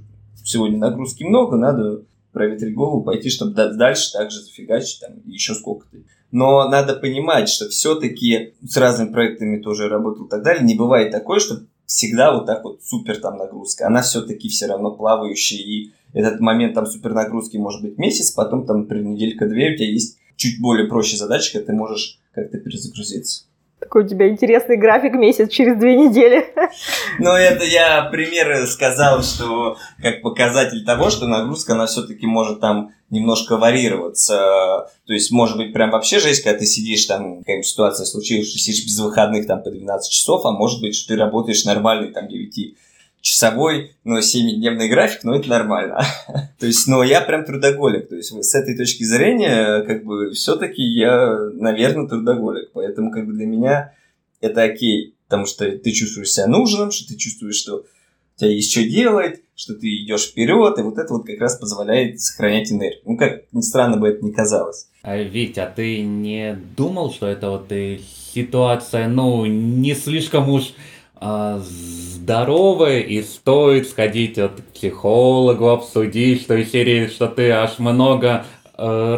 сегодня 0.44 0.78
нагрузки 0.78 1.24
много, 1.24 1.58
надо 1.58 2.04
проветрить 2.32 2.74
голову, 2.74 3.04
пойти, 3.04 3.30
чтобы 3.30 3.54
дальше 3.54 4.14
также 4.14 4.40
зафигачить 4.40 5.02
там 5.02 5.12
еще 5.26 5.54
сколько-то. 5.54 5.98
Но 6.32 6.70
надо 6.70 6.96
понимать, 6.96 7.50
что 7.50 7.68
все-таки 7.68 8.54
с 8.66 8.78
разными 8.78 9.12
проектами 9.12 9.62
тоже 9.62 9.90
работал 9.90 10.26
и 10.26 10.30
так 10.30 10.44
далее. 10.44 10.64
Не 10.64 10.76
бывает 10.76 11.12
такое, 11.12 11.40
что 11.40 11.64
всегда 11.86 12.34
вот 12.34 12.46
так 12.46 12.64
вот 12.64 12.82
супер 12.84 13.18
там 13.18 13.38
нагрузка. 13.38 13.88
Она 13.88 14.02
все-таки 14.02 14.48
все 14.48 14.68
равно 14.68 14.92
плавающая. 14.92 15.60
И 15.60 15.92
этот 16.14 16.40
момент 16.40 16.74
там 16.74 16.86
супер 16.86 17.14
нагрузки 17.14 17.58
может 17.58 17.82
быть 17.82 17.98
месяц, 17.98 18.32
потом 18.32 18.66
там 18.66 18.86
при 18.86 19.02
неделька-две 19.02 19.74
у 19.74 19.76
тебя 19.76 19.90
есть 19.90 20.18
чуть 20.42 20.60
более 20.60 20.88
проще 20.88 21.18
задача, 21.18 21.54
когда 21.54 21.68
ты 21.68 21.74
можешь 21.74 22.18
как-то 22.34 22.58
перезагрузиться. 22.58 23.44
Такой 23.80 24.06
у 24.06 24.08
тебя 24.08 24.30
интересный 24.30 24.78
график 24.78 25.14
месяц 25.14 25.50
через 25.52 25.78
две 25.78 25.96
недели. 25.96 26.46
Ну, 27.20 27.32
это 27.32 27.66
я 27.66 28.04
примеры 28.04 28.66
сказал, 28.68 29.24
что 29.24 29.78
как 30.02 30.22
показатель 30.22 30.86
того, 30.86 31.10
что 31.10 31.28
нагрузка, 31.28 31.74
она 31.74 31.88
все-таки 31.88 32.26
может 32.26 32.60
там 32.60 32.94
немножко 33.10 33.58
варьироваться. 33.58 34.88
То 35.06 35.14
есть, 35.14 35.32
может 35.32 35.58
быть, 35.58 35.74
прям 35.74 35.92
вообще 35.92 36.20
жесть, 36.20 36.44
когда 36.44 36.60
ты 36.60 36.66
сидишь, 36.66 37.06
там, 37.06 37.40
какая-нибудь 37.40 37.68
ситуация 37.68 38.06
случилась, 38.06 38.50
что 38.50 38.60
сидишь 38.60 38.86
без 38.86 39.00
выходных 39.00 39.48
там 39.48 39.62
по 39.64 39.72
12 39.72 40.12
часов, 40.12 40.46
а 40.46 40.52
может 40.52 40.80
быть, 40.82 40.96
что 40.96 41.10
ты 41.10 41.20
работаешь 41.20 41.66
нормальный 41.66 42.12
там 42.12 42.28
9 42.28 42.76
часовой, 43.22 43.96
но 44.04 44.20
7-дневный 44.20 44.90
график, 44.90 45.24
ну, 45.24 45.36
это 45.36 45.48
нормально. 45.48 46.04
то 46.60 46.66
есть, 46.66 46.88
но 46.88 47.04
я 47.04 47.22
прям 47.22 47.46
трудоголик. 47.46 48.10
То 48.10 48.16
есть, 48.16 48.32
с 48.32 48.56
этой 48.56 48.76
точки 48.76 49.04
зрения, 49.04 49.84
как 49.84 50.04
бы, 50.04 50.32
все-таки 50.32 50.82
я, 50.82 51.38
наверное, 51.54 52.08
трудоголик. 52.08 52.72
Поэтому, 52.74 53.12
как 53.12 53.26
бы, 53.26 53.34
для 53.34 53.46
меня 53.46 53.94
это 54.42 54.64
окей. 54.64 55.16
Потому 55.28 55.46
что 55.46 55.72
ты 55.72 55.92
чувствуешь 55.92 56.32
себя 56.32 56.48
нужным, 56.48 56.92
что 56.92 57.08
ты 57.08 57.16
чувствуешь, 57.16 57.56
что 57.56 57.78
у 57.78 58.40
тебя 58.40 58.50
есть 58.50 58.72
что 58.72 58.84
делать, 58.84 59.42
что 59.56 59.76
ты 59.76 59.88
идешь 59.88 60.26
вперед, 60.26 60.78
и 60.78 60.82
вот 60.82 60.98
это 60.98 61.14
вот 61.14 61.26
как 61.26 61.40
раз 61.40 61.56
позволяет 61.56 62.20
сохранять 62.20 62.72
энергию. 62.72 63.02
Ну, 63.06 63.18
как 63.18 63.44
ни 63.52 63.62
странно 63.62 63.98
бы 63.98 64.10
это 64.10 64.26
ни 64.26 64.32
казалось. 64.32 64.88
А, 65.04 65.18
Вить, 65.18 65.58
а 65.58 65.68
ты 65.68 66.02
не 66.02 66.60
думал, 66.76 67.12
что 67.12 67.28
это 67.28 67.52
вот 67.52 67.72
и 67.72 68.02
ситуация, 68.34 69.08
ну, 69.08 69.46
не 69.46 69.94
слишком 69.94 70.50
уж 70.50 70.74
а, 71.24 71.62
здоровая 71.64 73.00
и 73.02 73.22
стоит 73.22 73.88
сходить 73.88 74.40
от 74.40 74.64
психологу, 74.74 75.70
обсудить, 75.70 76.42
что 76.42 76.56
из 76.56 76.72
серии, 76.72 77.06
что 77.08 77.28
ты 77.28 77.52
аж 77.52 77.78
много 77.78 78.44
э, 78.76 79.16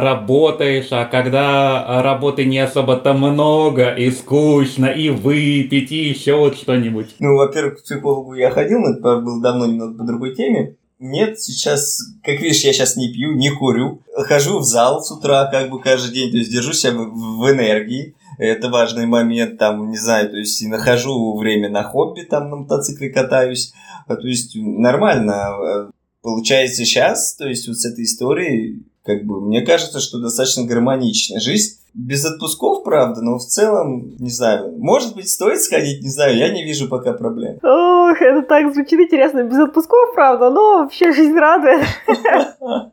работаешь, 0.00 0.88
а 0.92 1.04
когда 1.04 2.02
работы 2.02 2.46
не 2.46 2.58
особо-то 2.58 3.12
много, 3.12 3.90
и 3.90 4.10
скучно, 4.10 4.86
и 4.86 5.10
выпить, 5.10 5.92
и 5.92 6.08
еще 6.08 6.36
вот 6.36 6.56
что-нибудь. 6.56 7.16
Ну, 7.18 7.36
во-первых, 7.36 7.80
к 7.80 7.82
психологу 7.82 8.32
я 8.32 8.50
ходил, 8.50 8.78
но 8.80 8.94
это 8.94 9.20
было 9.20 9.42
давно 9.42 9.66
немного 9.66 9.98
по 9.98 10.04
другой 10.04 10.34
теме. 10.34 10.76
Нет, 10.98 11.38
сейчас, 11.38 12.00
как 12.22 12.40
видишь, 12.40 12.62
я 12.62 12.72
сейчас 12.72 12.96
не 12.96 13.12
пью, 13.12 13.32
не 13.32 13.50
курю. 13.50 14.00
Хожу 14.16 14.58
в 14.58 14.64
зал 14.64 15.02
с 15.02 15.10
утра, 15.10 15.50
как 15.52 15.68
бы 15.68 15.80
каждый 15.80 16.14
день, 16.14 16.30
то 16.30 16.38
есть 16.38 16.50
держу 16.50 16.72
себя 16.72 16.94
в 16.94 17.50
энергии 17.50 18.14
это 18.44 18.68
важный 18.68 19.06
момент, 19.06 19.58
там, 19.58 19.90
не 19.90 19.96
знаю, 19.96 20.30
то 20.30 20.36
есть 20.36 20.66
нахожу 20.66 21.36
время 21.36 21.68
на 21.70 21.82
хобби, 21.82 22.22
там, 22.22 22.50
на 22.50 22.56
мотоцикле 22.56 23.10
катаюсь, 23.10 23.72
а, 24.06 24.16
то 24.16 24.26
есть 24.26 24.56
нормально. 24.56 25.34
А, 25.34 25.90
получается 26.22 26.84
сейчас, 26.84 27.34
то 27.36 27.48
есть 27.48 27.68
вот 27.68 27.76
с 27.76 27.84
этой 27.84 28.04
историей, 28.04 28.86
как 29.04 29.24
бы, 29.24 29.40
мне 29.40 29.62
кажется, 29.62 30.00
что 30.00 30.18
достаточно 30.18 30.64
гармоничная 30.64 31.40
жизнь. 31.40 31.78
Без 31.94 32.24
отпусков, 32.24 32.84
правда, 32.84 33.20
но 33.20 33.36
в 33.36 33.44
целом, 33.44 34.16
не 34.18 34.30
знаю, 34.30 34.78
может 34.78 35.14
быть, 35.14 35.28
стоит 35.28 35.60
сходить, 35.60 36.02
не 36.02 36.08
знаю, 36.08 36.38
я 36.38 36.48
не 36.48 36.64
вижу 36.64 36.88
пока 36.88 37.12
проблем. 37.12 37.58
Ох, 37.62 38.18
это 38.18 38.40
так 38.48 38.72
звучит 38.72 38.98
интересно. 38.98 39.42
Без 39.42 39.58
отпусков, 39.58 40.14
правда, 40.14 40.48
но 40.48 40.78
вообще 40.78 41.12
жизнь 41.12 41.36
радует. 41.36 41.82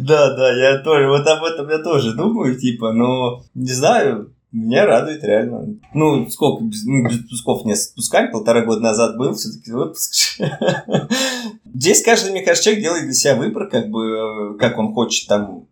Да, 0.00 0.36
да, 0.36 0.52
я 0.52 0.78
тоже, 0.78 1.08
вот 1.08 1.26
об 1.26 1.42
этом 1.42 1.68
я 1.68 1.78
тоже 1.78 2.14
думаю, 2.14 2.56
типа, 2.56 2.92
но 2.92 3.42
не 3.54 3.72
знаю, 3.72 4.32
меня 4.52 4.84
радует 4.84 5.24
реально. 5.24 5.78
Ну, 5.94 6.28
сколько, 6.28 6.64
без, 6.64 6.84
ну, 6.84 7.08
без 7.08 7.20
отпусков 7.20 7.64
не 7.64 7.72
отпускали, 7.72 8.30
полтора 8.30 8.64
года 8.64 8.80
назад 8.80 9.16
был 9.16 9.34
все-таки 9.34 9.72
выпуск. 9.72 10.12
Здесь 11.74 12.02
каждый, 12.02 12.32
мне 12.32 12.42
кажется, 12.42 12.64
человек 12.64 12.84
делает 12.84 13.04
для 13.04 13.14
себя 13.14 13.36
выбор, 13.36 13.68
как 13.68 13.88
бы, 13.88 14.56
как 14.58 14.78
он 14.78 14.92
хочет 14.92 15.26
там 15.28 15.66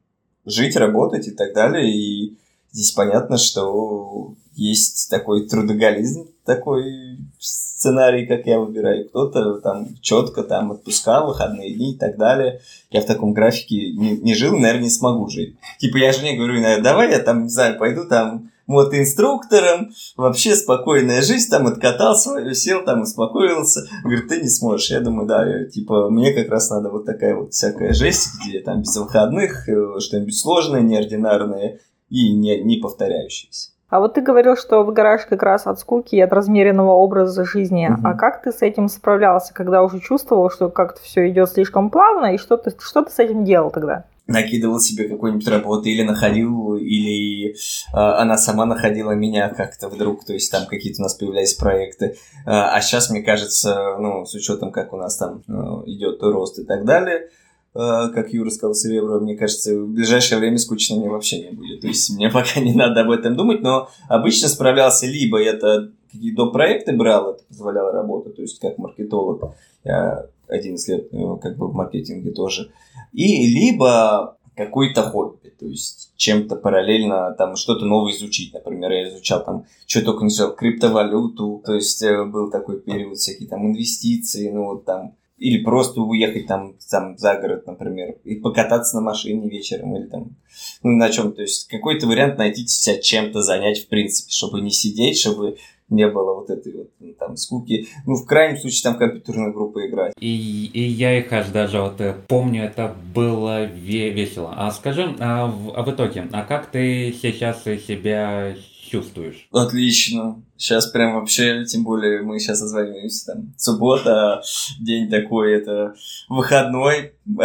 жить, 0.46 0.76
работать 0.76 1.28
и 1.28 1.30
так 1.30 1.52
далее. 1.52 1.94
И 1.94 2.38
здесь 2.72 2.92
понятно, 2.92 3.36
что 3.36 4.34
есть 4.54 5.10
такой 5.10 5.46
трудоголизм, 5.46 6.28
такой 6.44 7.18
сценарий, 7.38 8.26
как 8.26 8.46
я 8.46 8.58
выбираю. 8.58 9.08
Кто-то 9.08 9.60
там 9.60 9.88
четко 10.00 10.42
там 10.42 10.70
отпуска, 10.70 11.24
выходные 11.24 11.74
дни 11.74 11.92
и 11.92 11.98
так 11.98 12.16
далее. 12.16 12.60
Я 12.90 13.02
в 13.02 13.06
таком 13.06 13.32
графике 13.32 13.92
не, 13.92 14.18
не 14.18 14.34
жил, 14.34 14.56
наверное, 14.56 14.84
не 14.84 14.90
смогу 14.90 15.28
жить. 15.28 15.56
Типа 15.78 15.98
я 15.98 16.12
жене 16.12 16.36
говорю, 16.36 16.54
наверное, 16.54 16.82
давай 16.82 17.10
я 17.10 17.18
там, 17.20 17.44
не 17.44 17.50
знаю, 17.50 17.78
пойду 17.78 18.06
там 18.08 18.50
мотоинструктором, 18.70 19.90
вообще 20.16 20.54
спокойная 20.54 21.22
жизнь, 21.22 21.50
там 21.50 21.66
откатал 21.66 22.14
свою, 22.14 22.54
сел 22.54 22.84
там, 22.84 23.02
успокоился. 23.02 23.80
Говорит, 24.02 24.28
ты 24.28 24.40
не 24.40 24.48
сможешь. 24.48 24.90
Я 24.90 25.00
думаю, 25.00 25.26
да, 25.26 25.46
я, 25.46 25.64
типа, 25.66 26.08
мне 26.10 26.32
как 26.32 26.48
раз 26.48 26.70
надо 26.70 26.90
вот 26.90 27.04
такая 27.04 27.34
вот 27.34 27.52
всякая 27.52 27.92
жесть, 27.92 28.28
где 28.44 28.60
там 28.60 28.80
без 28.82 28.96
выходных, 28.96 29.68
э, 29.68 29.98
что-нибудь 29.98 30.38
сложное, 30.38 30.80
неординарное 30.80 31.80
и 32.08 32.32
не, 32.34 32.62
не 32.62 32.76
повторяющееся. 32.76 33.70
А 33.90 33.98
вот 33.98 34.14
ты 34.14 34.20
говорил, 34.20 34.56
что 34.56 34.84
выгораешь 34.84 35.26
как 35.26 35.42
раз 35.42 35.66
от 35.66 35.80
скуки 35.80 36.14
и 36.14 36.20
от 36.20 36.32
размеренного 36.32 36.92
образа 36.92 37.44
жизни. 37.44 37.88
Угу. 37.88 38.00
А 38.04 38.14
как 38.14 38.42
ты 38.42 38.52
с 38.52 38.62
этим 38.62 38.88
справлялся, 38.88 39.52
когда 39.52 39.82
уже 39.82 39.98
чувствовал, 39.98 40.48
что 40.48 40.68
как-то 40.68 41.00
все 41.02 41.28
идет 41.28 41.50
слишком 41.50 41.90
плавно, 41.90 42.34
и 42.34 42.38
что 42.38 42.56
ты, 42.56 42.72
что 42.78 43.02
ты 43.02 43.10
с 43.10 43.18
этим 43.18 43.44
делал 43.44 43.70
тогда? 43.70 44.04
Накидывал 44.30 44.80
себе 44.80 45.08
какой-нибудь 45.08 45.46
работы 45.48 45.90
или 45.90 46.02
находил, 46.02 46.76
или 46.76 47.50
э, 47.50 47.54
она 47.92 48.38
сама 48.38 48.64
находила 48.64 49.12
меня 49.12 49.48
как-то 49.48 49.88
вдруг, 49.88 50.24
то 50.24 50.32
есть 50.32 50.50
там 50.50 50.66
какие-то 50.66 51.02
у 51.02 51.04
нас 51.04 51.14
появлялись 51.14 51.54
проекты. 51.54 52.16
Э, 52.46 52.50
а 52.50 52.80
сейчас, 52.80 53.10
мне 53.10 53.22
кажется, 53.22 53.96
ну, 53.98 54.24
с 54.24 54.34
учетом, 54.34 54.70
как 54.70 54.92
у 54.92 54.96
нас 54.96 55.16
там 55.16 55.42
э, 55.48 55.52
идет 55.86 56.22
рост 56.22 56.58
и 56.58 56.64
так 56.64 56.84
далее, 56.84 57.28
э, 57.74 58.08
как 58.14 58.32
Юра 58.32 58.50
сказал, 58.50 58.74
Серебро, 58.74 59.20
мне 59.20 59.36
кажется, 59.36 59.74
в 59.74 59.88
ближайшее 59.88 60.38
время 60.38 60.58
скучно 60.58 60.96
мне 60.96 61.08
вообще 61.08 61.42
не 61.42 61.50
будет. 61.50 61.80
То 61.80 61.88
есть 61.88 62.10
мне 62.10 62.30
пока 62.32 62.60
не 62.60 62.74
надо 62.74 63.00
об 63.00 63.10
этом 63.10 63.36
думать, 63.36 63.62
но 63.62 63.90
обычно 64.08 64.48
справлялся 64.48 65.06
либо 65.06 65.42
это 65.42 65.90
какие-то 66.12 66.46
проекты 66.46 66.92
брал, 66.92 67.32
это 67.34 67.42
позволяло 67.48 67.92
работать, 67.92 68.36
то 68.36 68.42
есть 68.42 68.58
как 68.60 68.78
маркетолог. 68.78 69.54
Я 69.84 70.26
11 70.50 70.88
лет 70.88 71.08
э, 71.12 71.36
как 71.40 71.56
бы 71.56 71.68
в 71.68 71.74
маркетинге 71.74 72.32
тоже. 72.32 72.70
И 73.12 73.46
либо 73.46 74.36
какой-то 74.56 75.02
хобби, 75.02 75.52
то 75.58 75.66
есть 75.66 76.12
чем-то 76.16 76.56
параллельно 76.56 77.34
там 77.38 77.56
что-то 77.56 77.86
новое 77.86 78.12
изучить. 78.12 78.52
Например, 78.52 78.90
я 78.92 79.08
изучал 79.08 79.44
там, 79.44 79.64
что 79.86 80.04
только 80.04 80.24
не 80.24 80.28
изучал, 80.28 80.54
криптовалюту, 80.54 81.62
то 81.64 81.74
есть 81.74 82.02
э, 82.02 82.24
был 82.24 82.50
такой 82.50 82.80
период, 82.80 83.16
всякие 83.16 83.48
там 83.48 83.66
инвестиции, 83.66 84.50
ну 84.50 84.64
вот 84.64 84.84
там 84.84 85.14
или 85.40 85.64
просто 85.64 86.02
уехать 86.02 86.46
там, 86.46 86.74
там 86.90 87.16
за 87.16 87.36
город, 87.36 87.66
например, 87.66 88.16
и 88.24 88.34
покататься 88.34 88.96
на 88.96 89.00
машине 89.00 89.48
вечером 89.48 89.96
или 89.96 90.06
там 90.06 90.36
ну, 90.82 90.92
на 90.92 91.08
чем. 91.08 91.32
То 91.32 91.40
есть 91.42 91.66
какой-то 91.68 92.06
вариант 92.06 92.36
найти 92.36 92.66
себя 92.66 92.98
чем-то 93.00 93.40
занять, 93.42 93.84
в 93.84 93.88
принципе, 93.88 94.30
чтобы 94.30 94.60
не 94.60 94.70
сидеть, 94.70 95.18
чтобы 95.18 95.56
не 95.90 96.08
было 96.08 96.34
вот 96.34 96.50
этой 96.50 96.72
вот 96.72 96.90
ну, 97.00 97.12
там 97.18 97.36
скуки. 97.36 97.88
Ну, 98.06 98.14
в 98.14 98.24
крайнем 98.24 98.58
случае, 98.58 98.82
там 98.84 98.98
компьютерная 98.98 99.52
группа 99.52 99.86
играть. 99.86 100.14
И, 100.18 100.70
и 100.72 100.82
я 100.82 101.18
их 101.18 101.32
аж 101.32 101.48
даже 101.48 101.80
вот 101.80 102.00
э, 102.00 102.14
помню, 102.28 102.64
это 102.64 102.94
было 103.14 103.64
весело. 103.64 104.54
А 104.56 104.70
скажи, 104.70 105.14
а 105.18 105.46
в, 105.46 105.76
а 105.76 105.82
в 105.82 105.90
итоге, 105.90 106.28
а 106.32 106.44
как 106.44 106.66
ты 106.66 107.12
сейчас 107.20 107.64
себя 107.64 108.54
чувствуешь? 108.90 109.48
Отлично. 109.52 110.42
Сейчас 110.56 110.86
прям 110.86 111.14
вообще, 111.14 111.64
тем 111.64 111.84
более 111.84 112.22
мы 112.22 112.38
сейчас 112.38 112.58
созваниваемся, 112.58 113.32
там, 113.32 113.54
суббота, 113.56 114.42
день 114.80 115.08
такой, 115.08 115.54
это 115.54 115.94
выходной, 116.28 117.14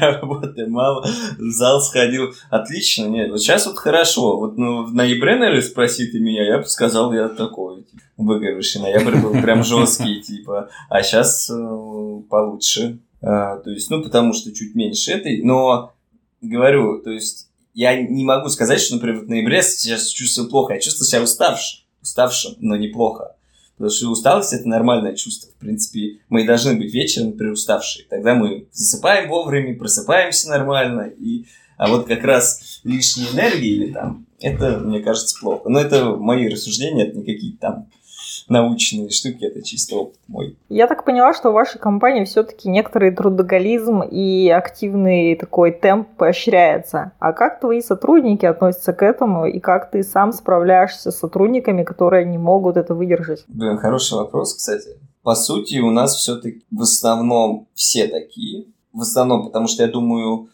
работы 0.00 0.66
мало, 0.66 1.02
в 1.02 1.50
зал 1.50 1.80
сходил. 1.80 2.34
Отлично, 2.50 3.06
нет, 3.06 3.30
вот 3.30 3.40
сейчас 3.40 3.66
вот 3.66 3.78
хорошо. 3.78 4.38
Вот 4.38 4.58
ну, 4.58 4.84
в 4.84 4.94
ноябре, 4.94 5.36
наверное, 5.36 5.62
спроси 5.62 6.06
ты 6.06 6.20
меня, 6.20 6.44
я 6.44 6.58
бы 6.58 6.64
сказал, 6.64 7.12
я 7.12 7.28
такой, 7.28 7.84
типа, 7.84 8.02
выгоревший. 8.16 8.82
Ноябрь 8.82 9.16
был 9.16 9.32
прям 9.40 9.64
жесткий, 9.64 10.20
типа, 10.22 10.68
а 10.90 11.02
сейчас 11.02 11.48
э, 11.50 12.22
получше. 12.28 12.98
А, 13.22 13.56
то 13.58 13.70
есть, 13.70 13.90
ну, 13.90 14.02
потому 14.02 14.32
что 14.32 14.52
чуть 14.52 14.74
меньше 14.74 15.12
этой, 15.12 15.42
но 15.42 15.92
говорю, 16.40 17.00
то 17.02 17.10
есть 17.10 17.47
я 17.78 18.02
не 18.02 18.24
могу 18.24 18.48
сказать, 18.48 18.80
что, 18.80 18.96
например, 18.96 19.20
в 19.20 19.28
ноябре 19.28 19.62
сейчас 19.62 20.08
чувствую 20.08 20.50
плохо. 20.50 20.74
Я 20.74 20.80
чувствую 20.80 21.06
себя 21.06 21.22
уставшим. 21.22 21.84
Уставшим, 22.02 22.56
но 22.58 22.76
неплохо. 22.76 23.36
Потому 23.76 23.92
что 23.92 24.10
усталость– 24.10 24.52
это 24.52 24.68
нормальное 24.68 25.14
чувство. 25.14 25.48
В 25.52 25.60
принципе, 25.60 26.18
мы 26.28 26.44
должны 26.44 26.74
быть 26.74 26.92
вечером, 26.92 27.28
например, 27.28 27.52
уставшие. 27.52 28.04
Тогда 28.10 28.34
мы 28.34 28.66
засыпаем 28.72 29.28
вовремя, 29.28 29.78
просыпаемся 29.78 30.48
нормально. 30.48 31.02
И... 31.02 31.44
А 31.76 31.86
вот 31.86 32.08
как 32.08 32.24
раз 32.24 32.80
лишняя 32.82 33.30
энергия 33.30 33.68
или 33.68 33.92
там, 33.92 34.26
это, 34.40 34.80
мне 34.80 34.98
кажется, 34.98 35.38
плохо. 35.40 35.68
Но 35.68 35.78
это 35.78 36.16
мои 36.16 36.48
рассуждения, 36.48 37.06
это 37.06 37.16
не 37.16 37.24
какие-то 37.24 37.58
там 37.60 37.86
научные 38.48 39.10
штуки, 39.10 39.44
это 39.44 39.62
чисто 39.62 39.96
опыт 39.96 40.18
мой. 40.26 40.56
Я 40.68 40.86
так 40.86 41.04
поняла, 41.04 41.34
что 41.34 41.50
в 41.50 41.54
вашей 41.54 41.78
компании 41.78 42.24
все-таки 42.24 42.68
некоторый 42.68 43.10
трудоголизм 43.10 44.02
и 44.02 44.48
активный 44.48 45.36
такой 45.36 45.72
темп 45.72 46.08
поощряется. 46.16 47.12
А 47.18 47.32
как 47.32 47.60
твои 47.60 47.80
сотрудники 47.80 48.46
относятся 48.46 48.92
к 48.92 49.02
этому, 49.02 49.46
и 49.46 49.60
как 49.60 49.90
ты 49.90 50.02
сам 50.02 50.32
справляешься 50.32 51.10
с 51.10 51.18
сотрудниками, 51.18 51.82
которые 51.82 52.24
не 52.24 52.38
могут 52.38 52.76
это 52.76 52.94
выдержать? 52.94 53.44
Блин, 53.48 53.78
хороший 53.78 54.14
вопрос, 54.18 54.54
кстати. 54.54 54.88
По 55.22 55.34
сути, 55.34 55.78
у 55.78 55.90
нас 55.90 56.14
все-таки 56.16 56.64
в 56.70 56.82
основном 56.82 57.68
все 57.74 58.06
такие. 58.06 58.66
В 58.92 59.02
основном, 59.02 59.46
потому 59.46 59.66
что 59.66 59.82
я 59.82 59.88
думаю, 59.88 60.48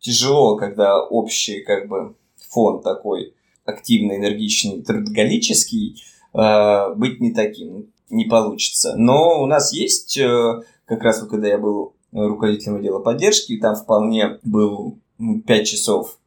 тяжело, 0.00 0.56
когда 0.56 1.02
общий 1.02 1.62
как 1.62 1.88
бы 1.88 2.14
фон 2.50 2.82
такой 2.82 3.34
активный, 3.64 4.16
энергичный, 4.16 4.82
трудоголический, 4.82 6.02
э, 6.38 6.94
быть 6.94 7.20
не 7.20 7.32
таким 7.32 7.88
не 8.10 8.24
получится. 8.24 8.94
Но 8.96 9.42
у 9.42 9.46
нас 9.46 9.72
есть, 9.72 10.16
э, 10.18 10.62
как 10.86 11.02
раз 11.02 11.20
вот 11.20 11.30
когда 11.30 11.48
я 11.48 11.58
был 11.58 11.94
руководителем 12.12 12.76
отдела 12.76 13.00
поддержки, 13.00 13.58
там 13.58 13.74
вполне 13.74 14.38
был 14.42 14.98
5 15.18 15.66
часов 15.66 16.18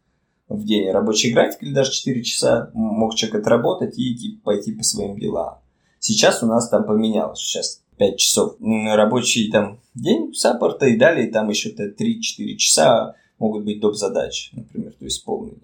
в 0.47 0.63
день 0.63 0.91
рабочий 0.91 1.31
график, 1.31 1.63
или 1.63 1.73
даже 1.73 1.91
4 1.91 2.23
часа 2.23 2.69
мог 2.73 3.15
человек 3.15 3.41
отработать 3.41 3.97
и 3.97 4.13
идти, 4.13 4.39
пойти 4.43 4.73
по 4.73 4.83
своим 4.83 5.17
делам. 5.17 5.59
Сейчас 5.99 6.43
у 6.43 6.45
нас 6.45 6.69
там 6.69 6.83
поменялось, 6.83 7.39
сейчас 7.39 7.81
5 7.97 8.17
часов 8.17 8.55
рабочий 8.59 9.49
там 9.51 9.79
день 9.95 10.33
саппорта, 10.33 10.87
и 10.87 10.97
далее 10.97 11.31
там 11.31 11.49
еще 11.49 11.69
3-4 11.69 12.55
часа 12.57 13.15
могут 13.39 13.63
быть 13.63 13.79
доп. 13.79 13.95
задачи, 13.95 14.51
например, 14.53 14.93
то 14.93 15.05
есть 15.05 15.23
полный 15.23 15.57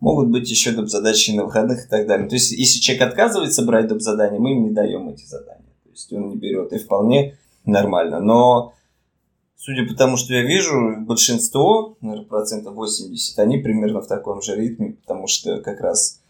могут 0.00 0.28
быть 0.28 0.48
еще 0.50 0.72
доп. 0.72 0.88
задачи 0.88 1.30
на 1.32 1.44
выходных 1.44 1.86
и 1.86 1.88
так 1.88 2.06
далее. 2.06 2.28
То 2.28 2.34
есть, 2.34 2.52
если 2.52 2.80
человек 2.80 3.08
отказывается 3.08 3.62
брать 3.62 3.88
доп. 3.88 4.00
задания, 4.00 4.38
мы 4.38 4.52
им 4.52 4.64
не 4.64 4.70
даем 4.70 5.08
эти 5.08 5.24
задания. 5.24 5.72
То 5.84 5.90
есть, 5.90 6.12
он 6.12 6.28
не 6.28 6.36
берет, 6.36 6.72
и 6.72 6.78
вполне 6.78 7.38
нормально. 7.64 8.20
Но, 8.20 8.74
судя 9.56 9.86
по 9.86 9.94
тому, 9.94 10.16
что 10.16 10.34
я 10.34 10.42
вижу, 10.42 10.96
большинство, 11.00 11.96
наверное, 12.00 12.26
процентов 12.26 12.74
80, 12.74 13.38
они 13.38 13.58
примерно 13.58 14.00
в 14.00 14.06
таком 14.06 14.42
же 14.42 14.54
ритме, 14.54 14.92
потому 14.92 15.26
что 15.26 15.60
как 15.60 15.80
раз 15.80 16.20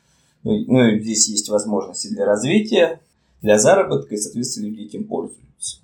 ну, 0.47 0.65
ну 0.69 0.99
здесь 1.01 1.29
есть 1.29 1.49
возможности 1.49 2.07
для 2.07 2.25
развития, 2.25 3.01
для 3.43 3.59
заработка, 3.59 4.15
и, 4.15 4.19
соответственно, 4.19 4.67
люди 4.67 4.83
этим 4.83 5.05
пользуются. 5.09 5.81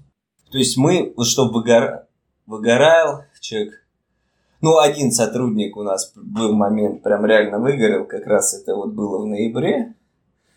То 0.50 0.58
есть 0.58 0.76
мы, 0.76 1.12
чтобы 1.24 1.54
выгора... 1.54 2.06
выгорал 2.46 3.24
человек, 3.40 3.81
ну, 4.62 4.78
один 4.78 5.11
сотрудник 5.11 5.76
у 5.76 5.83
нас 5.83 6.12
был 6.14 6.54
момент, 6.54 7.02
прям 7.02 7.26
реально 7.26 7.59
выгорел, 7.59 8.04
как 8.04 8.26
раз 8.28 8.54
это 8.54 8.76
вот 8.76 8.92
было 8.92 9.19
в 9.19 9.26
ноябре. 9.26 9.95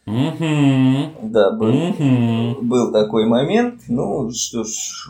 Mm-hmm. 0.06 1.32
Да, 1.32 1.50
был, 1.50 1.74
mm-hmm. 1.74 2.62
был 2.62 2.92
такой 2.92 3.26
момент. 3.26 3.82
Ну, 3.88 4.30
что 4.30 4.64
ж, 4.64 5.10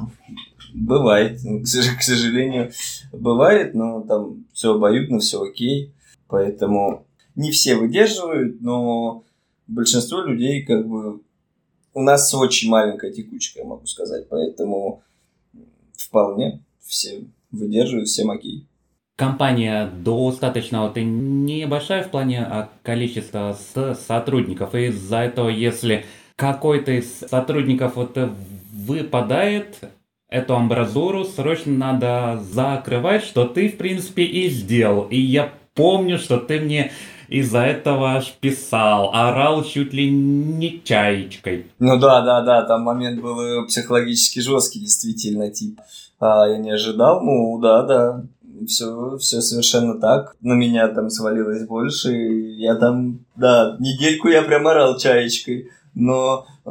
бывает, 0.74 1.42
к 1.42 2.02
сожалению, 2.02 2.72
бывает, 3.12 3.74
но 3.74 4.00
там 4.00 4.46
все 4.54 4.74
обоюдно, 4.74 5.20
все 5.20 5.44
окей. 5.44 5.94
Поэтому 6.30 7.06
не 7.36 7.52
все 7.52 7.75
выдерживают, 7.75 8.62
но 8.62 9.25
большинство 9.68 10.22
людей 10.22 10.64
как 10.64 10.88
бы... 10.88 11.20
У 11.94 12.02
нас 12.02 12.34
очень 12.34 12.70
маленькая 12.70 13.12
текучка, 13.12 13.60
я 13.60 13.66
могу 13.66 13.86
сказать, 13.88 14.30
поэтому 14.30 15.04
вполне 15.98 16.62
все 16.80 17.25
выдерживают, 17.52 18.08
всем 18.08 18.32
окей 18.32 18.66
компания 19.15 19.89
достаточно 19.91 20.84
вот, 20.84 20.98
небольшая 20.98 22.03
в 22.03 22.12
плане 22.12 22.41
а, 22.41 22.69
количества 22.84 23.57
сотрудников. 24.07 24.75
И 24.75 24.88
из-за 24.88 25.17
этого, 25.17 25.50
если 25.50 26.05
какой-то 26.36 26.91
из 26.91 27.19
сотрудников 27.19 27.95
вот 27.95 28.17
выпадает, 28.74 29.77
эту 30.29 30.55
амбразуру 30.55 31.24
срочно 31.24 31.72
надо 31.72 32.41
закрывать, 32.41 33.24
что 33.24 33.45
ты, 33.45 33.69
в 33.69 33.77
принципе, 33.77 34.24
и 34.24 34.50
сделал. 34.50 35.03
И 35.03 35.17
я 35.17 35.51
помню, 35.75 36.17
что 36.17 36.38
ты 36.38 36.60
мне 36.60 36.91
из-за 37.29 37.60
этого 37.60 38.15
аж 38.15 38.34
писал, 38.39 39.12
орал 39.13 39.63
чуть 39.63 39.93
ли 39.93 40.10
не 40.12 40.81
чаечкой. 40.84 41.67
Ну 41.79 41.98
да, 41.98 42.22
да, 42.22 42.41
да, 42.41 42.63
там 42.63 42.84
момент 42.84 43.22
был 43.22 43.39
э, 43.39 43.65
психологически 43.65 44.39
жесткий, 44.39 44.79
действительно, 44.79 45.50
типа. 45.50 45.84
А, 46.19 46.48
я 46.48 46.57
не 46.57 46.72
ожидал, 46.72 47.22
ну 47.22 47.57
да, 47.60 47.84
да 47.84 48.23
все, 48.68 49.18
все 49.18 49.41
совершенно 49.41 50.00
так. 50.00 50.36
На 50.41 50.54
меня 50.54 50.88
там 50.89 51.10
свалилось 51.10 51.65
больше. 51.65 52.12
Я 52.12 52.76
там, 52.76 53.20
да, 53.36 53.78
недельку 53.80 54.30
я 54.30 54.41
прям 54.41 54.68
орал 54.68 54.98
чаечкой. 54.98 55.70
Но 55.94 56.46
э, 56.65 56.70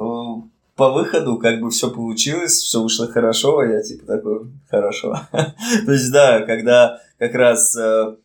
по 0.77 0.91
выходу 0.93 1.39
как 1.39 1.61
бы 1.61 1.71
все 1.71 1.91
получилось, 1.91 2.59
все 2.59 2.83
вышло 2.83 3.07
хорошо, 3.07 3.59
а 3.59 3.67
я 3.67 3.83
типа 3.83 4.07
такой, 4.07 4.51
хорошо. 4.69 5.21
То 5.33 5.93
есть, 5.93 6.13
да, 6.13 6.43
когда 6.43 6.99
как 7.19 7.35
раз 7.35 7.77
э, 7.77 8.17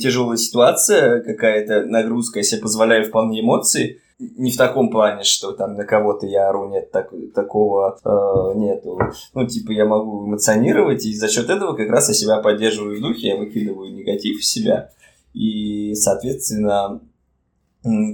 тяжелая 0.00 0.36
ситуация, 0.36 1.20
какая-то 1.20 1.84
нагрузка, 1.86 2.38
я 2.38 2.42
себе 2.42 2.60
позволяю 2.60 3.04
вполне 3.04 3.40
эмоции, 3.40 4.00
не 4.18 4.50
в 4.50 4.56
таком 4.56 4.90
плане, 4.90 5.22
что 5.22 5.52
там 5.52 5.74
на 5.74 5.84
кого-то 5.84 6.26
я 6.26 6.48
ору, 6.48 6.68
нет, 6.68 6.90
так, 6.90 7.12
такого 7.34 7.98
э, 8.04 8.58
нету. 8.58 8.98
Ну, 9.34 9.46
типа, 9.46 9.70
я 9.70 9.84
могу 9.84 10.26
эмоционировать, 10.26 11.06
и 11.06 11.14
за 11.14 11.28
счет 11.28 11.48
этого 11.48 11.74
как 11.74 11.88
раз 11.88 12.08
я 12.08 12.14
себя 12.14 12.38
поддерживаю 12.38 12.98
в 12.98 13.00
духе, 13.00 13.28
я 13.28 13.36
выкидываю 13.36 13.94
негатив 13.94 14.40
в 14.40 14.44
себя. 14.44 14.90
И, 15.34 15.94
соответственно, 15.94 17.00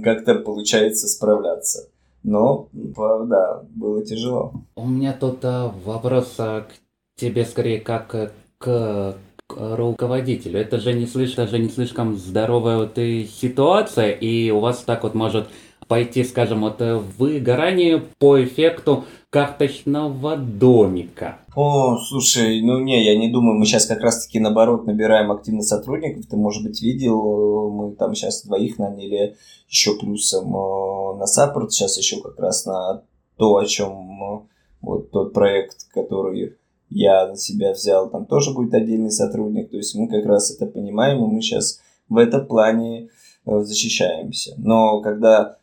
как-то 0.03 0.35
получается 0.35 1.07
справляться. 1.07 1.89
Но, 2.23 2.69
да, 2.73 3.63
было 3.75 4.03
тяжело. 4.03 4.53
У 4.75 4.87
меня 4.87 5.13
тут 5.13 5.43
а, 5.43 5.73
вопрос 5.85 6.35
а, 6.39 6.61
к 6.61 6.71
тебе 7.19 7.45
скорее 7.45 7.79
как 7.79 8.07
к, 8.07 8.31
к 8.57 9.15
руководителю. 9.47 10.59
Это 10.59 10.79
же 10.79 10.93
не 10.93 11.05
слишком, 11.05 11.47
же 11.47 11.59
не 11.59 11.69
слишком 11.69 12.17
здоровая 12.17 12.77
вот 12.77 12.97
и 12.97 13.25
ситуация, 13.25 14.11
и 14.11 14.49
у 14.49 14.59
вас 14.59 14.79
так 14.79 15.03
вот 15.03 15.13
может 15.13 15.47
пойти, 15.87 16.23
скажем, 16.23 16.61
вот 16.61 16.81
э, 16.81 16.95
выгорание 16.95 18.03
по 18.19 18.43
эффекту 18.43 19.05
карточного 19.29 20.35
домика. 20.37 21.39
О, 21.55 21.97
слушай, 21.97 22.61
ну 22.61 22.79
не, 22.79 23.03
я 23.03 23.17
не 23.17 23.29
думаю, 23.29 23.57
мы 23.57 23.65
сейчас 23.65 23.85
как 23.85 24.01
раз-таки 24.01 24.39
наоборот 24.39 24.85
набираем 24.85 25.31
активно 25.31 25.61
сотрудников. 25.61 26.25
Ты, 26.27 26.37
может 26.37 26.63
быть, 26.63 26.81
видел, 26.81 27.69
мы 27.71 27.95
там 27.95 28.15
сейчас 28.15 28.43
двоих 28.43 28.79
наняли 28.79 29.35
еще 29.67 29.97
плюсом 29.97 30.55
э, 30.55 31.17
на 31.19 31.27
саппорт, 31.27 31.71
сейчас 31.71 31.97
еще 31.97 32.21
как 32.21 32.39
раз 32.39 32.65
на 32.65 33.03
то, 33.37 33.55
о 33.55 33.65
чем 33.65 33.91
э, 33.91 34.39
вот 34.81 35.11
тот 35.11 35.33
проект, 35.33 35.87
который 35.93 36.55
я 36.89 37.27
на 37.27 37.35
себя 37.35 37.73
взял, 37.73 38.09
там 38.09 38.25
тоже 38.25 38.53
будет 38.53 38.73
отдельный 38.73 39.11
сотрудник. 39.11 39.69
То 39.69 39.77
есть 39.77 39.95
мы 39.95 40.07
как 40.07 40.25
раз 40.25 40.51
это 40.51 40.65
понимаем, 40.65 41.23
и 41.23 41.27
мы 41.27 41.41
сейчас 41.41 41.79
в 42.09 42.17
этом 42.17 42.45
плане 42.45 43.09
защищаемся. 43.45 44.55
Но 44.57 45.01
когда 45.01 45.57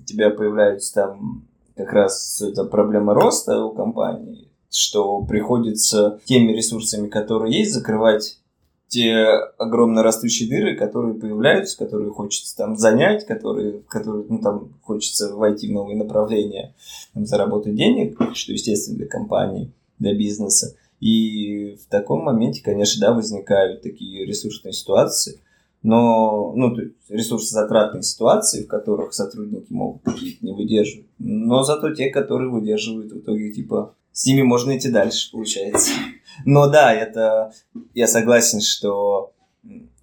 у 0.00 0.04
тебя 0.04 0.30
появляется 0.30 0.94
там 0.94 1.46
как 1.76 1.92
раз 1.92 2.40
эта 2.40 2.64
проблема 2.64 3.14
роста 3.14 3.64
у 3.64 3.74
компании, 3.74 4.48
что 4.70 5.22
приходится 5.22 6.20
теми 6.24 6.52
ресурсами, 6.52 7.08
которые 7.08 7.58
есть, 7.58 7.72
закрывать 7.72 8.38
те 8.88 9.26
огромно 9.58 10.02
растущие 10.02 10.48
дыры, 10.48 10.76
которые 10.76 11.14
появляются, 11.14 11.76
которые 11.76 12.10
хочется 12.10 12.56
там 12.56 12.76
занять, 12.76 13.26
которые, 13.26 13.80
которые 13.88 14.24
ну, 14.28 14.38
там 14.38 14.74
хочется 14.82 15.34
войти 15.34 15.68
в 15.68 15.72
новые 15.72 15.96
направления, 15.96 16.74
там, 17.12 17.26
заработать 17.26 17.74
денег, 17.74 18.16
что 18.34 18.52
естественно 18.52 18.98
для 18.98 19.06
компании, 19.06 19.72
для 19.98 20.14
бизнеса. 20.14 20.76
И 21.00 21.76
в 21.84 21.90
таком 21.90 22.22
моменте, 22.22 22.62
конечно, 22.62 23.00
да, 23.00 23.12
возникают 23.12 23.82
такие 23.82 24.24
ресурсные 24.24 24.72
ситуации, 24.72 25.40
но 25.86 26.52
ну, 26.56 26.74
то 26.74 26.82
ресурсозатратные 27.08 28.02
ситуации, 28.02 28.64
в 28.64 28.66
которых 28.66 29.14
сотрудники 29.14 29.72
могут 29.72 30.02
какие-то 30.02 30.44
не 30.44 30.52
выдерживать. 30.52 31.06
Но 31.20 31.62
зато 31.62 31.94
те, 31.94 32.10
которые 32.10 32.50
выдерживают, 32.50 33.12
в 33.12 33.20
итоге, 33.20 33.52
типа, 33.52 33.94
с 34.10 34.26
ними 34.26 34.42
можно 34.42 34.76
идти 34.76 34.90
дальше, 34.90 35.30
получается. 35.30 35.92
Но 36.44 36.68
да, 36.68 36.92
это 36.92 37.52
я 37.94 38.08
согласен, 38.08 38.60
что 38.60 39.32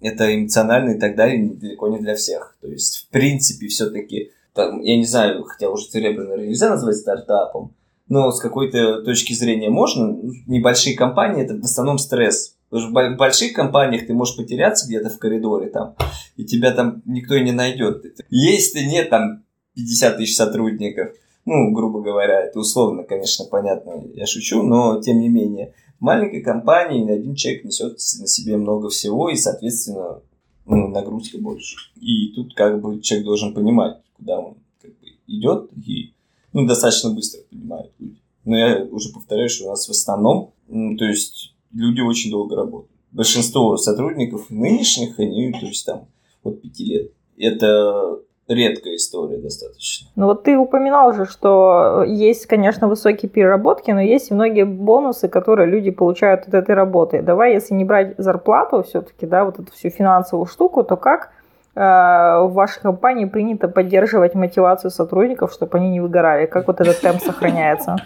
это 0.00 0.34
эмоционально 0.34 0.92
и 0.92 0.98
так 0.98 1.16
далее 1.16 1.50
далеко 1.50 1.88
не 1.88 1.98
для 1.98 2.14
всех. 2.16 2.56
То 2.62 2.68
есть, 2.68 3.04
в 3.04 3.08
принципе, 3.10 3.66
все-таки, 3.66 4.30
я 4.56 4.96
не 4.96 5.04
знаю, 5.04 5.44
хотя 5.44 5.68
уже 5.68 5.86
наверное, 5.92 6.46
нельзя 6.46 6.70
назвать 6.70 6.96
стартапом, 6.96 7.74
но 8.08 8.32
с 8.32 8.40
какой-то 8.40 9.02
точки 9.02 9.34
зрения 9.34 9.68
можно. 9.68 10.16
Небольшие 10.46 10.96
компании– 10.96 11.44
это 11.44 11.56
в 11.56 11.64
основном 11.64 11.98
стресс 11.98 12.53
Потому 12.74 12.90
что 12.90 13.14
в 13.14 13.16
больших 13.16 13.52
компаниях 13.52 14.08
ты 14.08 14.14
можешь 14.14 14.36
потеряться 14.36 14.88
где-то 14.88 15.08
в 15.08 15.18
коридоре 15.20 15.68
там, 15.68 15.94
и 16.36 16.44
тебя 16.44 16.72
там 16.72 17.02
никто 17.04 17.36
и 17.36 17.44
не 17.44 17.52
найдет. 17.52 18.04
Если 18.30 18.80
нет 18.80 19.10
там 19.10 19.44
50 19.76 20.16
тысяч 20.16 20.34
сотрудников, 20.34 21.12
ну, 21.44 21.70
грубо 21.70 22.00
говоря, 22.00 22.40
это 22.40 22.58
условно, 22.58 23.04
конечно, 23.04 23.44
понятно, 23.44 24.02
я 24.14 24.26
шучу, 24.26 24.64
но 24.64 25.00
тем 25.00 25.20
не 25.20 25.28
менее, 25.28 25.72
в 26.00 26.02
маленькой 26.02 26.40
компании 26.40 27.08
один 27.08 27.36
человек 27.36 27.62
несет 27.62 27.92
на 27.92 28.26
себе 28.26 28.56
много 28.56 28.88
всего, 28.88 29.30
и, 29.30 29.36
соответственно, 29.36 30.20
ну, 30.66 30.88
нагрузка 30.88 31.38
больше. 31.38 31.76
И 32.00 32.32
тут 32.34 32.56
как 32.56 32.80
бы 32.80 33.00
человек 33.00 33.24
должен 33.24 33.54
понимать, 33.54 33.98
куда 34.16 34.40
он 34.40 34.56
как 34.82 34.90
бы, 34.98 35.06
идет, 35.28 35.70
и 35.76 36.12
ну, 36.52 36.66
достаточно 36.66 37.10
быстро 37.10 37.38
понимают 37.48 37.92
люди. 38.00 38.18
Но 38.44 38.58
я 38.58 38.82
уже 38.82 39.12
повторяю, 39.12 39.48
что 39.48 39.66
у 39.66 39.70
нас 39.70 39.86
в 39.86 39.92
основном, 39.92 40.54
то 40.66 41.04
есть 41.04 41.53
люди 41.74 42.00
очень 42.00 42.30
долго 42.30 42.56
работают. 42.56 42.90
Большинство 43.12 43.76
сотрудников 43.76 44.50
нынешних, 44.50 45.18
они, 45.18 45.52
то 45.52 45.66
есть 45.66 45.86
там 45.86 46.06
от 46.42 46.60
пяти 46.60 46.84
лет. 46.84 47.10
Это 47.38 48.18
редкая 48.48 48.96
история 48.96 49.38
достаточно. 49.38 50.08
Ну 50.16 50.26
вот 50.26 50.42
ты 50.42 50.56
упоминал 50.56 51.14
же, 51.14 51.24
что 51.24 52.04
есть, 52.06 52.46
конечно, 52.46 52.88
высокие 52.88 53.30
переработки, 53.30 53.90
но 53.90 54.00
есть 54.00 54.30
и 54.30 54.34
многие 54.34 54.64
бонусы, 54.64 55.28
которые 55.28 55.68
люди 55.68 55.90
получают 55.90 56.46
от 56.46 56.54
этой 56.54 56.74
работы. 56.74 57.22
Давай, 57.22 57.54
если 57.54 57.74
не 57.74 57.84
брать 57.84 58.14
зарплату 58.18 58.82
все-таки, 58.82 59.26
да, 59.26 59.44
вот 59.44 59.58
эту 59.58 59.72
всю 59.72 59.90
финансовую 59.90 60.46
штуку, 60.46 60.84
то 60.84 60.96
как 60.96 61.30
в 61.74 62.50
вашей 62.52 62.80
компании 62.80 63.24
принято 63.24 63.68
поддерживать 63.68 64.34
мотивацию 64.34 64.90
сотрудников, 64.90 65.52
чтобы 65.52 65.78
они 65.78 65.90
не 65.90 66.00
выгорали? 66.00 66.46
Как 66.46 66.68
вот 66.68 66.80
этот 66.80 67.00
темп 67.00 67.22
сохраняется? 67.22 67.96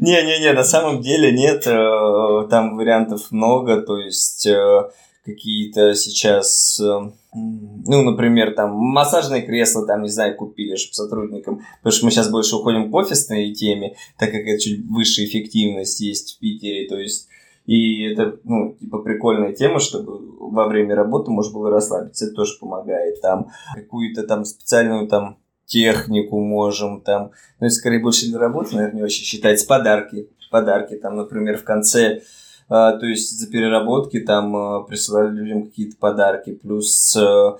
Не-не-не, 0.00 0.52
на 0.52 0.64
самом 0.64 1.02
деле 1.02 1.32
нет, 1.32 1.66
э, 1.66 2.46
там 2.48 2.76
вариантов 2.76 3.30
много, 3.30 3.82
то 3.82 3.98
есть 3.98 4.46
э, 4.46 4.88
какие-то 5.24 5.94
сейчас, 5.94 6.78
э, 6.80 7.10
ну, 7.32 8.02
например, 8.02 8.54
там 8.54 8.74
массажные 8.74 9.42
кресла, 9.42 9.86
там, 9.86 10.02
не 10.02 10.10
знаю, 10.10 10.36
купили, 10.36 10.76
чтобы 10.76 10.94
сотрудникам, 10.94 11.62
потому 11.78 11.92
что 11.92 12.04
мы 12.04 12.10
сейчас 12.10 12.30
больше 12.30 12.56
уходим 12.56 12.90
к 12.90 12.94
офисной 12.94 13.52
теме, 13.52 13.96
так 14.18 14.30
как 14.30 14.42
это 14.42 14.60
чуть 14.60 14.84
выше 14.86 15.24
эффективность 15.24 16.00
есть 16.00 16.36
в 16.36 16.38
Питере, 16.40 16.88
то 16.88 16.98
есть 16.98 17.28
и 17.66 18.02
это, 18.02 18.38
ну, 18.44 18.76
типа, 18.78 18.98
прикольная 18.98 19.54
тема, 19.54 19.80
чтобы 19.80 20.18
во 20.38 20.68
время 20.68 20.94
работы 20.94 21.30
можно 21.30 21.54
было 21.54 21.70
расслабиться. 21.70 22.26
Это 22.26 22.34
тоже 22.34 22.58
помогает. 22.60 23.22
Там 23.22 23.48
какую-то 23.74 24.24
там 24.24 24.44
специальную 24.44 25.08
там 25.08 25.38
технику 25.64 26.38
можем 26.40 27.00
там, 27.00 27.30
ну, 27.60 27.70
скорее 27.70 28.00
больше 28.00 28.26
для 28.26 28.38
работы, 28.38 28.76
наверное, 28.76 28.96
не 28.98 29.02
очень 29.02 29.24
считается, 29.24 29.66
подарки, 29.66 30.28
подарки 30.50 30.94
там, 30.96 31.16
например, 31.16 31.56
в 31.56 31.64
конце, 31.64 32.20
то 32.68 33.00
есть 33.02 33.38
за 33.38 33.50
переработки 33.50 34.20
там 34.20 34.56
а, 34.56 34.82
присылали 34.82 35.34
людям 35.34 35.64
какие-то 35.64 35.96
подарки, 35.96 36.54
плюс 36.54 37.16
а, 37.16 37.58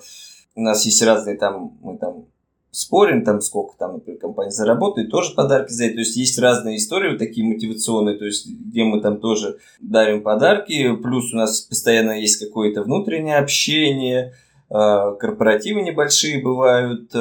у 0.55 0.61
нас 0.61 0.85
есть 0.85 1.01
разные 1.03 1.37
там, 1.37 1.77
мы 1.81 1.97
там 1.97 2.25
спорим, 2.71 3.23
там 3.23 3.39
сколько 3.41 3.77
там, 3.77 3.93
например, 3.93 4.19
компания 4.19 4.51
заработает, 4.51 5.09
тоже 5.09 5.33
подарки 5.33 5.71
за 5.71 5.85
это. 5.85 5.95
То 5.95 5.99
есть 5.99 6.17
есть 6.17 6.39
разные 6.39 6.77
истории 6.77 7.11
вот 7.11 7.19
такие 7.19 7.45
мотивационные, 7.45 8.17
то 8.17 8.25
есть 8.25 8.47
где 8.47 8.83
мы 8.83 8.99
там 8.99 9.19
тоже 9.19 9.59
дарим 9.79 10.23
подарки, 10.23 10.95
плюс 10.95 11.33
у 11.33 11.37
нас 11.37 11.61
постоянно 11.61 12.19
есть 12.19 12.43
какое-то 12.43 12.83
внутреннее 12.83 13.37
общение, 13.37 14.33
корпоративы 14.67 15.83
небольшие 15.83 16.41
бывают, 16.41 17.15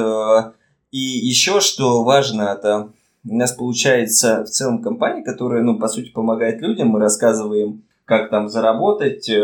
и 0.90 0.98
еще 0.98 1.60
что 1.60 2.02
важно, 2.02 2.42
это 2.42 2.90
у 3.26 3.36
нас 3.36 3.52
получается 3.52 4.44
в 4.44 4.48
целом 4.48 4.82
компания, 4.82 5.22
которая, 5.22 5.62
ну, 5.62 5.78
по 5.78 5.88
сути, 5.88 6.10
помогает 6.10 6.60
людям. 6.60 6.88
Мы 6.88 7.00
рассказываем, 7.00 7.82
как 8.04 8.28
там 8.28 8.50
заработать, 8.50 9.28
э, 9.30 9.42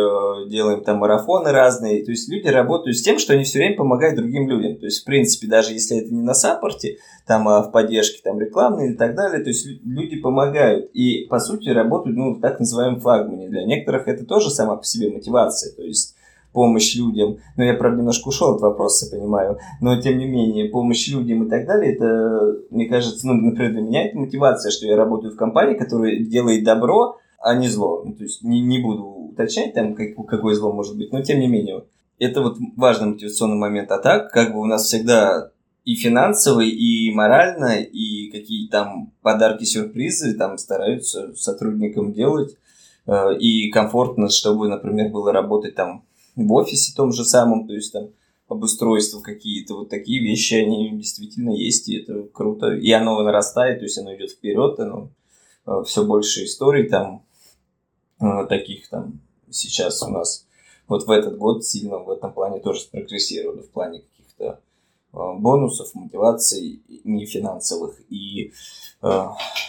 делаем 0.49 0.85
там 0.85 0.99
марафоны 0.99 1.51
разные. 1.51 2.05
То 2.05 2.11
есть 2.11 2.29
люди 2.29 2.49
работают 2.49 2.99
с 2.99 3.03
тем, 3.03 3.19
что 3.19 3.33
они 3.33 3.45
все 3.45 3.59
время 3.59 3.77
помогают 3.77 4.17
другим 4.17 4.49
людям. 4.51 4.77
То 4.77 4.85
есть, 4.85 5.01
в 5.01 5.05
принципе, 5.05 5.47
даже 5.47 5.73
если 5.73 5.99
это 5.99 6.13
не 6.13 6.21
на 6.21 6.35
саппорте, 6.35 6.99
там, 7.27 7.49
а 7.49 7.63
в 7.63 7.73
поддержке 7.73 8.21
там 8.23 8.39
рекламной 8.39 8.93
и 8.93 8.97
так 8.97 9.15
далее, 9.15 9.43
то 9.43 9.49
есть 9.49 9.67
люди 9.85 10.21
помогают. 10.21 10.91
И, 10.93 11.27
по 11.31 11.39
сути, 11.39 11.71
работают, 11.71 12.19
ну, 12.19 12.35
в 12.35 12.41
так 12.41 12.61
называемом 12.61 13.01
флагмане. 13.01 13.49
Для 13.49 13.65
некоторых 13.65 14.09
это 14.09 14.27
тоже 14.27 14.51
сама 14.51 14.77
по 14.77 14.85
себе 14.85 15.11
мотивация. 15.11 15.75
То 15.75 15.83
есть 15.83 16.17
помощь 16.53 16.97
людям. 16.97 17.39
Но 17.57 17.65
я, 17.65 17.75
правда, 17.75 17.99
немножко 17.99 18.29
ушел 18.29 18.55
от 18.55 18.61
вопроса, 18.61 19.11
понимаю. 19.11 19.59
Но, 19.81 20.01
тем 20.01 20.19
не 20.19 20.27
менее, 20.27 20.69
помощь 20.69 21.09
людям 21.09 21.45
и 21.45 21.51
так 21.51 21.67
далее, 21.67 21.95
это, 21.95 22.57
мне 22.71 22.87
кажется, 22.87 23.27
ну, 23.27 23.35
например, 23.35 23.73
для 23.73 23.83
меня 23.83 24.07
это 24.07 24.19
мотивация, 24.19 24.71
что 24.71 24.87
я 24.87 24.97
работаю 24.97 25.33
в 25.33 25.37
компании, 25.37 25.77
которая 25.77 26.19
делает 26.19 26.65
добро, 26.65 27.17
а 27.41 27.55
не 27.55 27.69
зло. 27.69 28.03
Ну, 28.05 28.15
то 28.15 28.25
есть 28.25 28.43
не, 28.43 28.61
не 28.61 28.79
буду 28.79 29.05
уточнять, 29.05 29.75
там, 29.75 29.95
как, 29.95 30.15
какое 30.27 30.55
зло 30.55 30.73
может 30.73 30.97
быть, 30.97 31.13
но 31.13 31.23
тем 31.23 31.41
не 31.41 31.47
менее. 31.47 31.85
Это 32.19 32.43
вот 32.43 32.59
важный 32.77 33.09
мотивационный 33.09 33.57
момент. 33.57 33.91
А 33.93 33.99
так, 33.99 34.31
как 34.31 34.53
бы 34.53 34.61
у 34.61 34.67
нас 34.67 34.85
всегда 34.85 35.51
и 35.85 35.95
финансово, 35.95 36.61
и 36.61 37.11
морально, 37.11 37.81
и 37.81 38.31
какие 38.31 38.69
там 38.69 39.13
подарки, 39.23 39.65
сюрпризы 39.65 40.35
там 40.35 40.59
стараются 40.59 41.35
сотрудникам 41.35 42.13
делать. 42.13 42.57
Э, 43.07 43.35
и 43.39 43.71
комфортно, 43.71 44.29
чтобы, 44.29 44.69
например, 44.69 45.11
было 45.11 45.33
работать 45.33 45.75
там 45.75 46.05
в 46.47 46.53
офисе 46.53 46.93
том 46.95 47.13
же 47.13 47.25
самом, 47.25 47.67
то 47.67 47.75
есть 47.75 47.93
там 47.93 48.11
обустройства 48.49 49.21
какие-то, 49.21 49.75
вот 49.75 49.89
такие 49.89 50.21
вещи, 50.23 50.55
они 50.55 50.91
действительно 50.91 51.51
есть, 51.51 51.89
и 51.89 51.99
это 51.99 52.25
круто. 52.33 52.75
И 52.75 52.91
оно 52.91 53.23
нарастает, 53.23 53.79
то 53.79 53.85
есть 53.85 53.99
оно 53.99 54.15
идет 54.15 54.33
вперед, 54.33 54.79
оно 54.81 55.11
э, 55.67 55.83
все 55.87 56.05
больше 56.05 56.45
историй 56.45 56.89
там 56.89 57.25
э, 58.21 58.47
таких 58.49 58.89
там 58.89 59.21
сейчас 59.51 60.03
у 60.03 60.09
нас 60.09 60.47
вот 60.89 61.07
в 61.07 61.11
этот 61.11 61.39
год 61.39 61.65
сильно 61.65 61.99
в 61.99 62.11
этом 62.11 62.33
плане 62.33 62.59
тоже 62.59 62.81
спрогрессировали, 62.81 63.63
в 63.63 63.71
плане 63.71 64.01
каких-то 64.01 64.61
э, 65.13 65.17
бонусов, 65.39 65.95
мотиваций 65.95 66.83
не 67.05 67.27
финансовых 67.27 68.01
и 68.11 68.53
э, 69.01 69.27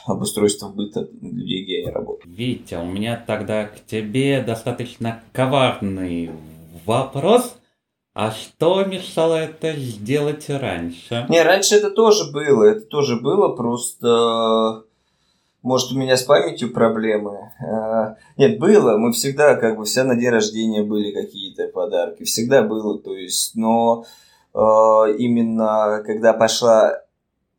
обустройства 0.08 0.70
быта 0.70 1.08
людей, 1.22 1.64
где 1.64 1.82
они 1.84 1.92
работают. 1.92 2.36
Витя, 2.36 2.76
у 2.76 2.86
меня 2.86 3.24
тогда 3.28 3.66
к 3.66 3.86
тебе 3.86 4.42
достаточно 4.42 5.24
коварный 5.32 6.32
Вопрос, 6.86 7.56
а 8.14 8.32
что 8.32 8.84
мешало 8.84 9.36
это 9.36 9.74
сделать 9.74 10.50
раньше? 10.50 11.26
Не, 11.30 11.44
раньше 11.44 11.76
это 11.76 11.92
тоже 11.92 12.32
было, 12.32 12.64
это 12.64 12.82
тоже 12.82 13.18
было, 13.22 13.56
просто 13.56 14.84
может 15.62 15.92
у 15.92 15.98
меня 15.98 16.18
с 16.18 16.24
памятью 16.24 16.74
проблемы. 16.74 17.52
А, 17.62 18.16
нет, 18.38 18.60
было, 18.60 18.98
мы 18.98 19.12
всегда, 19.12 19.56
как 19.56 19.78
бы, 19.78 19.86
вся 19.86 20.04
на 20.04 20.16
день 20.16 20.30
рождения 20.30 20.84
были 20.84 21.12
какие-то 21.12 21.68
подарки, 21.68 22.24
всегда 22.24 22.64
было, 22.64 22.98
то 23.00 23.16
есть, 23.16 23.56
но 23.56 24.06
а, 24.54 25.06
именно 25.06 26.02
когда 26.06 26.34
пошла 26.34 27.00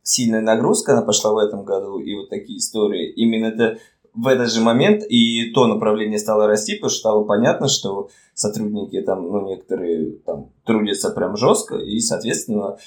сильная 0.03 0.41
нагрузка, 0.41 0.93
она 0.93 1.01
пошла 1.01 1.31
в 1.31 1.37
этом 1.37 1.63
году, 1.63 1.99
и 1.99 2.13
вот 2.15 2.29
такие 2.29 2.59
истории, 2.59 3.09
именно 3.11 3.47
это 3.47 3.79
в 4.13 4.27
этот 4.27 4.51
же 4.51 4.61
момент 4.61 5.03
и 5.07 5.51
то 5.51 5.67
направление 5.67 6.19
стало 6.19 6.47
расти, 6.47 6.75
потому 6.75 6.89
что 6.89 6.99
стало 6.99 7.23
понятно, 7.23 7.67
что 7.67 8.09
сотрудники 8.33 9.01
там, 9.01 9.23
ну, 9.23 9.47
некоторые 9.47 10.17
там 10.25 10.49
трудятся 10.65 11.09
прям 11.09 11.35
жестко, 11.37 11.77
и, 11.77 11.99
соответственно, 11.99 12.77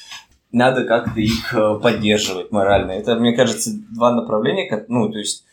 надо 0.53 0.85
как-то 0.85 1.21
их 1.21 1.53
э, 1.55 1.79
поддерживать 1.83 2.53
морально. 2.53 2.93
Это, 2.93 3.17
мне 3.17 3.35
кажется, 3.35 3.71
два 3.95 4.13
направления, 4.15 4.85
ну, 4.89 5.11
то 5.11 5.19
есть 5.19 5.45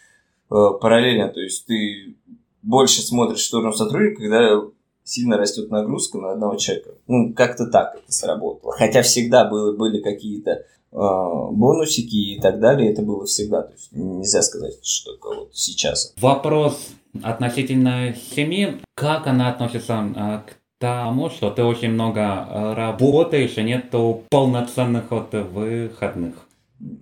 э, 0.52 0.56
параллельно, 0.80 1.30
то 1.30 1.42
есть 1.42 1.66
ты 1.66 2.16
больше 2.62 3.02
смотришь 3.02 3.40
в 3.40 3.46
сторону 3.46 3.74
сотрудника, 3.74 4.22
когда 4.22 4.62
сильно 5.04 5.38
растет 5.38 5.70
нагрузка 5.70 6.18
на 6.18 6.32
одного 6.32 6.56
человека. 6.56 6.92
Ну, 7.08 7.34
как-то 7.34 7.68
так 7.68 7.96
это 7.96 8.12
сработало. 8.12 8.72
Хотя 8.74 9.02
всегда 9.02 9.46
было, 9.46 9.76
были 9.76 10.02
какие-то 10.02 10.66
бонусики 10.94 12.36
и 12.36 12.40
так 12.40 12.60
далее, 12.60 12.92
это 12.92 13.02
было 13.02 13.26
всегда. 13.26 13.64
То 13.64 13.74
есть 13.74 13.92
нельзя 13.92 14.42
сказать, 14.42 14.84
что 14.84 15.12
вот 15.24 15.50
сейчас. 15.54 16.14
Вопрос 16.20 16.90
относительно 17.22 18.16
семьи. 18.36 18.80
Как 18.96 19.28
она 19.28 19.50
относится 19.50 19.94
а, 20.16 20.44
к 20.48 20.58
тому, 20.80 21.30
что 21.30 21.50
ты 21.50 21.64
очень 21.64 21.92
много 21.92 22.22
а, 22.22 22.76
работаешь 22.76 23.58
и 23.58 23.64
нету 23.64 24.24
полноценных 24.30 25.12
вот 25.12 25.34
выходных? 25.34 26.36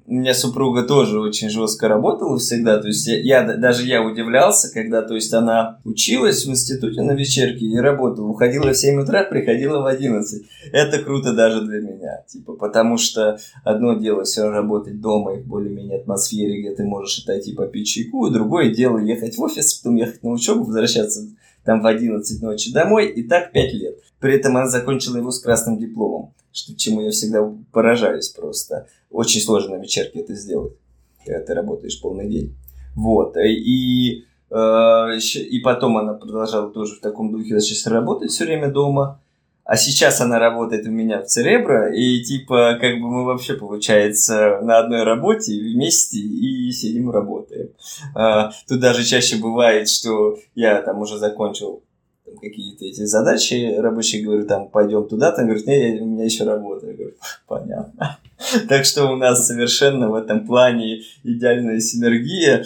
У 0.06 0.13
меня 0.13 0.34
супруга 0.34 0.84
тоже 0.84 1.20
очень 1.20 1.50
жестко 1.50 1.88
работала 1.88 2.38
всегда, 2.38 2.80
то 2.80 2.88
есть 2.88 3.08
я, 3.08 3.17
я 3.20 3.58
даже 3.58 3.86
я 3.86 4.04
удивлялся, 4.04 4.72
когда, 4.72 5.02
то 5.02 5.15
есть 5.15 5.34
она 5.34 5.80
училась 5.86 6.46
в 6.46 6.50
институте 6.50 7.02
на 7.02 7.13
вечерке 7.13 7.65
и 7.65 7.78
работала, 7.78 8.28
уходила 8.28 8.72
в 8.74 8.78
7 8.78 9.02
утра, 9.02 9.24
приходила 9.24 9.80
в 9.82 9.86
11. 9.86 10.46
Это 10.72 11.00
круто 11.00 11.34
даже 11.34 11.62
для 11.62 11.80
меня, 11.80 12.24
типа, 12.28 12.54
потому 12.54 12.98
что 12.98 13.39
одно 13.63 13.96
дело 13.96 14.24
все 14.24 14.50
работать 14.50 15.02
дома 15.02 15.36
и 15.36 15.41
в 15.41 15.48
более-менее 15.48 16.00
атмосфере, 16.00 16.60
где 16.60 16.76
ты 16.76 16.84
можешь 16.84 17.24
отойти 17.24 17.54
попить 17.54 17.88
чайку, 17.88 18.28
и 18.28 18.34
другое 18.34 18.74
дело 18.74 18.98
ехать 19.00 19.38
в 19.38 19.41
офис, 19.41 19.76
потом 19.76 19.96
ехать 19.96 20.22
на 20.24 20.32
учебу, 20.32 20.65
возвращаться 20.65 21.22
там 21.63 21.82
в 21.82 21.88
11 21.88 22.41
ночи 22.41 22.72
домой, 22.74 23.08
и 23.08 23.24
так 23.24 23.52
5 23.52 23.74
лет. 23.74 23.96
При 24.20 24.36
этом 24.36 24.58
она 24.58 24.67
закончила 24.67 25.17
его 25.17 25.32
с 25.32 25.39
красным 25.39 25.78
дипломом, 25.78 26.34
что, 26.52 26.76
чему 26.76 27.02
я 27.02 27.12
всегда 27.12 27.50
поражаюсь 27.72 28.30
просто. 28.30 28.88
Очень 29.12 29.41
сложно 29.41 29.78
на 29.78 29.82
вечерке 29.82 30.19
это 30.19 30.34
сделать, 30.34 30.74
когда 31.26 31.41
ты 31.45 31.54
работаешь 31.54 32.00
полный 32.02 32.30
день. 32.30 32.56
Вот, 32.95 33.38
и, 33.38 34.24
э, 34.50 35.17
и 35.17 35.60
потом 35.60 35.97
она 35.97 36.13
продолжала 36.13 36.69
тоже 36.71 36.95
в 36.95 37.00
таком 37.02 37.32
духе 37.32 37.60
сейчас 37.60 37.88
работать 37.88 38.32
все 38.32 38.45
время 38.45 38.69
дома. 38.71 39.21
А 39.63 39.78
сейчас 39.78 40.19
она 40.19 40.39
работает 40.39 40.88
у 40.88 40.91
меня 40.91 41.21
в 41.21 41.28
Церебро, 41.28 41.93
и 41.93 42.21
типа, 42.24 42.78
как 42.82 42.95
бы 43.00 43.08
мы 43.08 43.26
вообще, 43.26 43.54
получается, 43.54 44.60
на 44.62 44.80
одной 44.80 45.04
работе 45.04 45.54
вместе 45.54 46.17
и 46.17 46.71
сидим 46.71 47.12
работаем. 47.12 47.69
А, 48.15 48.52
тут 48.67 48.80
даже 48.80 49.06
чаще 49.06 49.38
бывает, 49.38 49.88
что 49.88 50.38
я 50.56 50.82
там 50.82 51.00
уже 51.00 51.19
закончил 51.19 51.84
какие-то 52.41 52.86
эти 52.86 53.06
задачи 53.06 53.76
рабочие, 53.78 54.24
говорю, 54.24 54.45
там, 54.45 54.67
пойдем 54.67 55.08
туда, 55.08 55.32
там, 55.32 55.45
говорит, 55.45 55.67
нет, 55.67 56.02
у 56.02 56.06
меня 56.06 56.26
еще 56.26 56.43
работа. 56.43 56.88
Я 56.88 56.93
говорю, 56.93 57.13
понятно. 57.47 58.17
Так 58.70 58.86
что 58.86 59.08
у 59.08 59.16
нас 59.16 59.48
совершенно 59.48 60.10
в 60.10 60.16
этом 60.16 60.46
плане 60.46 61.04
идеальная 61.24 61.80
синергия, 61.80 62.66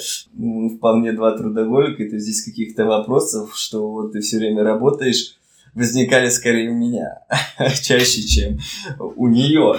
вполне 0.78 1.14
два 1.14 1.38
трудоголика, 1.38 2.04
и 2.04 2.10
то 2.10 2.18
здесь 2.18 2.44
каких-то 2.44 2.86
вопросов, 2.86 3.56
что 3.56 3.90
вот 3.92 4.14
ты 4.14 4.22
все 4.22 4.38
время 4.38 4.64
работаешь, 4.64 5.36
возникали 5.74 6.30
скорее 6.30 6.70
у 6.70 6.76
меня, 6.76 7.20
чаще, 7.82 8.22
чем 8.24 8.60
у 9.00 9.28
нее. 9.28 9.76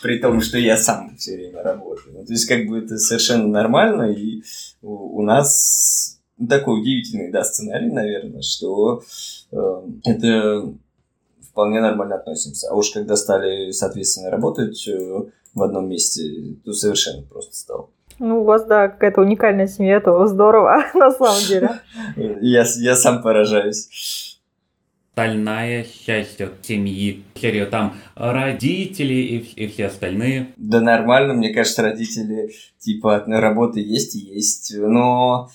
При 0.00 0.18
том, 0.18 0.40
что 0.40 0.58
я 0.58 0.76
сам 0.76 1.16
все 1.16 1.34
время 1.34 1.60
работаю. 1.60 2.14
Ну, 2.18 2.24
то 2.24 2.32
есть, 2.32 2.46
как 2.46 2.68
бы 2.68 2.78
это 2.78 2.98
совершенно 2.98 3.48
нормально, 3.48 4.12
и 4.12 4.42
у 4.80 5.22
нас 5.22 6.20
такой 6.48 6.80
удивительный, 6.80 7.32
да, 7.32 7.42
сценарий, 7.42 7.90
наверное, 7.90 8.42
что 8.42 9.02
э, 9.50 9.82
это 10.04 10.72
вполне 11.50 11.80
нормально 11.80 12.16
относимся. 12.16 12.68
А 12.70 12.74
уж 12.74 12.90
когда 12.90 13.16
стали, 13.16 13.70
соответственно, 13.70 14.30
работать 14.30 14.86
э, 14.88 15.22
в 15.54 15.62
одном 15.62 15.88
месте, 15.88 16.56
то 16.64 16.72
совершенно 16.72 17.22
просто 17.22 17.54
стало. 17.54 17.88
Ну, 18.18 18.40
у 18.40 18.44
вас, 18.44 18.64
да, 18.64 18.88
какая-то 18.88 19.20
уникальная 19.20 19.68
семья, 19.68 19.96
это 19.96 20.26
здорово, 20.26 20.84
на 20.94 21.10
самом 21.10 21.40
деле. 21.46 21.70
Я, 22.40 22.64
я 22.78 22.96
сам 22.96 23.22
поражаюсь 23.22 23.88
остальная 25.18 25.84
часть 26.06 26.40
семьи, 26.62 27.24
серию 27.34 27.66
там 27.66 27.96
родители 28.14 29.14
и, 29.14 29.38
и 29.38 29.66
все 29.66 29.86
остальные. 29.86 30.52
Да 30.56 30.80
нормально, 30.80 31.34
мне 31.34 31.52
кажется, 31.52 31.82
родители 31.82 32.52
типа 32.78 33.24
работы 33.26 33.80
есть 33.80 34.14
и 34.14 34.20
есть, 34.20 34.72
но 34.76 35.50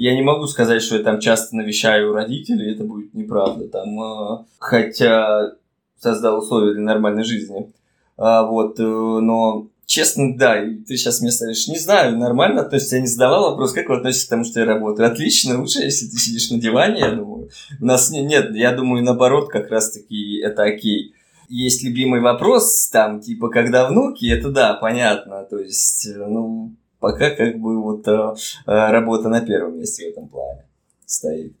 я 0.00 0.14
не 0.14 0.22
могу 0.22 0.46
сказать, 0.46 0.80
что 0.80 0.96
я 0.96 1.02
там 1.02 1.18
часто 1.18 1.56
навещаю 1.56 2.12
родителей, 2.12 2.72
это 2.72 2.84
будет 2.84 3.14
неправда. 3.14 3.66
Там, 3.66 4.00
э, 4.00 4.44
хотя 4.60 5.54
создал 6.00 6.38
условия 6.38 6.74
для 6.74 6.84
нормальной 6.84 7.24
жизни. 7.24 7.72
А, 8.16 8.44
вот, 8.44 8.78
э, 8.78 8.84
но 8.84 9.66
честно, 9.86 10.36
да, 10.38 10.62
ты 10.86 10.96
сейчас 10.96 11.20
мне 11.20 11.32
ставишь, 11.32 11.66
не 11.66 11.78
знаю, 11.78 12.16
нормально 12.16 12.60
относишься, 12.60 12.96
я 12.96 13.02
не 13.02 13.08
задавал 13.08 13.50
вопрос, 13.50 13.72
как 13.72 13.88
вы 13.88 13.96
относитесь 13.96 14.26
к 14.26 14.30
тому, 14.30 14.44
что 14.44 14.60
я 14.60 14.66
работаю. 14.66 15.10
Отлично, 15.10 15.58
лучше, 15.58 15.80
если 15.80 16.06
ты 16.06 16.16
сидишь 16.16 16.50
на 16.52 16.60
диване, 16.60 17.00
я 17.00 17.10
думаю. 17.10 17.50
У 17.80 17.84
нас 17.84 18.12
нет, 18.12 18.54
я 18.54 18.70
думаю, 18.70 19.02
наоборот, 19.02 19.48
как 19.48 19.68
раз-таки 19.68 20.38
это 20.38 20.62
окей. 20.62 21.12
Есть 21.48 21.82
любимый 21.82 22.20
вопрос, 22.20 22.88
там, 22.88 23.20
типа, 23.20 23.48
когда 23.48 23.88
внуки, 23.88 24.26
это 24.26 24.50
да, 24.50 24.74
понятно, 24.74 25.42
то 25.42 25.58
есть, 25.58 26.06
ну, 26.16 26.76
пока 27.00 27.30
как 27.30 27.58
бы 27.58 27.82
вот 27.82 28.06
а, 28.08 28.34
работа 28.66 29.28
на 29.28 29.40
первом 29.40 29.78
месте 29.78 30.06
в 30.06 30.12
этом 30.12 30.28
плане 30.28 30.64
стоит. 31.06 31.54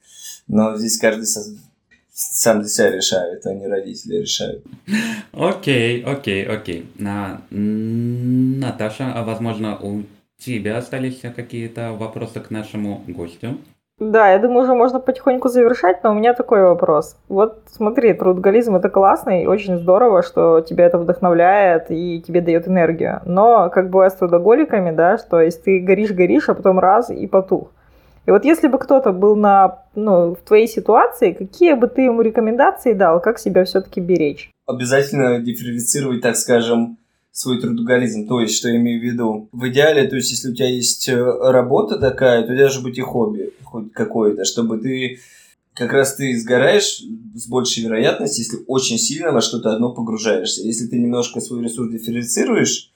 Но 0.46 0.76
здесь 0.76 0.98
каждый 0.98 1.26
сам 2.12 2.60
для 2.60 2.68
себя 2.68 2.90
решает, 2.90 3.46
а 3.46 3.54
не 3.54 3.66
родители 3.66 4.16
решают. 4.16 4.64
Окей, 5.32 6.02
окей, 6.02 6.44
окей. 6.44 6.90
На, 6.98 7.42
Наташа, 7.50 9.12
а 9.14 9.22
возможно 9.24 9.78
у 9.78 10.02
тебя 10.38 10.78
остались 10.78 11.20
какие-то 11.20 11.92
вопросы 11.92 12.40
к 12.40 12.50
нашему 12.50 13.04
гостю? 13.06 13.58
Да, 14.00 14.30
я 14.30 14.38
думаю, 14.38 14.62
уже 14.62 14.74
можно 14.74 15.00
потихоньку 15.00 15.48
завершать, 15.48 16.04
но 16.04 16.12
у 16.12 16.14
меня 16.14 16.32
такой 16.32 16.62
вопрос. 16.62 17.16
Вот 17.28 17.62
смотри, 17.70 18.12
трудоголизм 18.12 18.76
это 18.76 18.88
классно 18.88 19.42
и 19.42 19.46
очень 19.46 19.76
здорово, 19.76 20.22
что 20.22 20.60
тебя 20.60 20.86
это 20.86 20.98
вдохновляет 20.98 21.86
и 21.90 22.22
тебе 22.24 22.40
дает 22.40 22.68
энергию. 22.68 23.20
Но 23.24 23.70
как 23.70 23.90
бывает 23.90 24.12
с 24.12 24.16
трудоголиками, 24.16 24.92
да, 24.92 25.18
что 25.18 25.40
если 25.40 25.60
ты 25.60 25.80
горишь-горишь, 25.80 26.48
а 26.48 26.54
потом 26.54 26.78
раз 26.78 27.10
и 27.10 27.26
потух. 27.26 27.72
И 28.26 28.30
вот 28.30 28.44
если 28.44 28.68
бы 28.68 28.78
кто-то 28.78 29.12
был 29.12 29.36
на, 29.36 29.84
ну, 29.94 30.34
в 30.34 30.46
твоей 30.46 30.68
ситуации, 30.68 31.32
какие 31.32 31.72
бы 31.72 31.88
ты 31.88 32.02
ему 32.02 32.20
рекомендации 32.20 32.92
дал, 32.92 33.20
как 33.20 33.38
себя 33.38 33.64
все-таки 33.64 34.00
беречь? 34.00 34.50
Обязательно 34.66 35.40
дифференцировать, 35.40 36.20
так 36.20 36.36
скажем, 36.36 36.98
свой 37.38 37.60
трудоголизм. 37.60 38.26
То 38.26 38.40
есть, 38.40 38.56
что 38.56 38.68
я 38.68 38.76
имею 38.76 39.00
в 39.00 39.04
виду? 39.04 39.48
В 39.52 39.68
идеале, 39.68 40.08
то 40.08 40.16
есть, 40.16 40.30
если 40.30 40.50
у 40.50 40.54
тебя 40.54 40.68
есть 40.68 41.08
э, 41.08 41.14
работа 41.16 41.98
такая, 41.98 42.42
то 42.44 42.56
должно 42.56 42.82
быть 42.82 42.98
и 42.98 43.00
хобби 43.00 43.52
хоть 43.62 43.92
какое-то, 43.92 44.44
чтобы 44.44 44.78
ты 44.78 45.20
как 45.72 45.92
раз 45.92 46.16
ты 46.16 46.36
сгораешь 46.36 47.00
с 47.36 47.46
большей 47.46 47.84
вероятностью, 47.84 48.44
если 48.44 48.64
очень 48.66 48.98
сильно 48.98 49.30
во 49.30 49.40
что-то 49.40 49.72
одно 49.72 49.94
погружаешься. 49.94 50.62
Если 50.62 50.88
ты 50.88 50.98
немножко 50.98 51.40
свой 51.40 51.62
ресурс 51.62 51.92
дифференцируешь, 51.92 52.90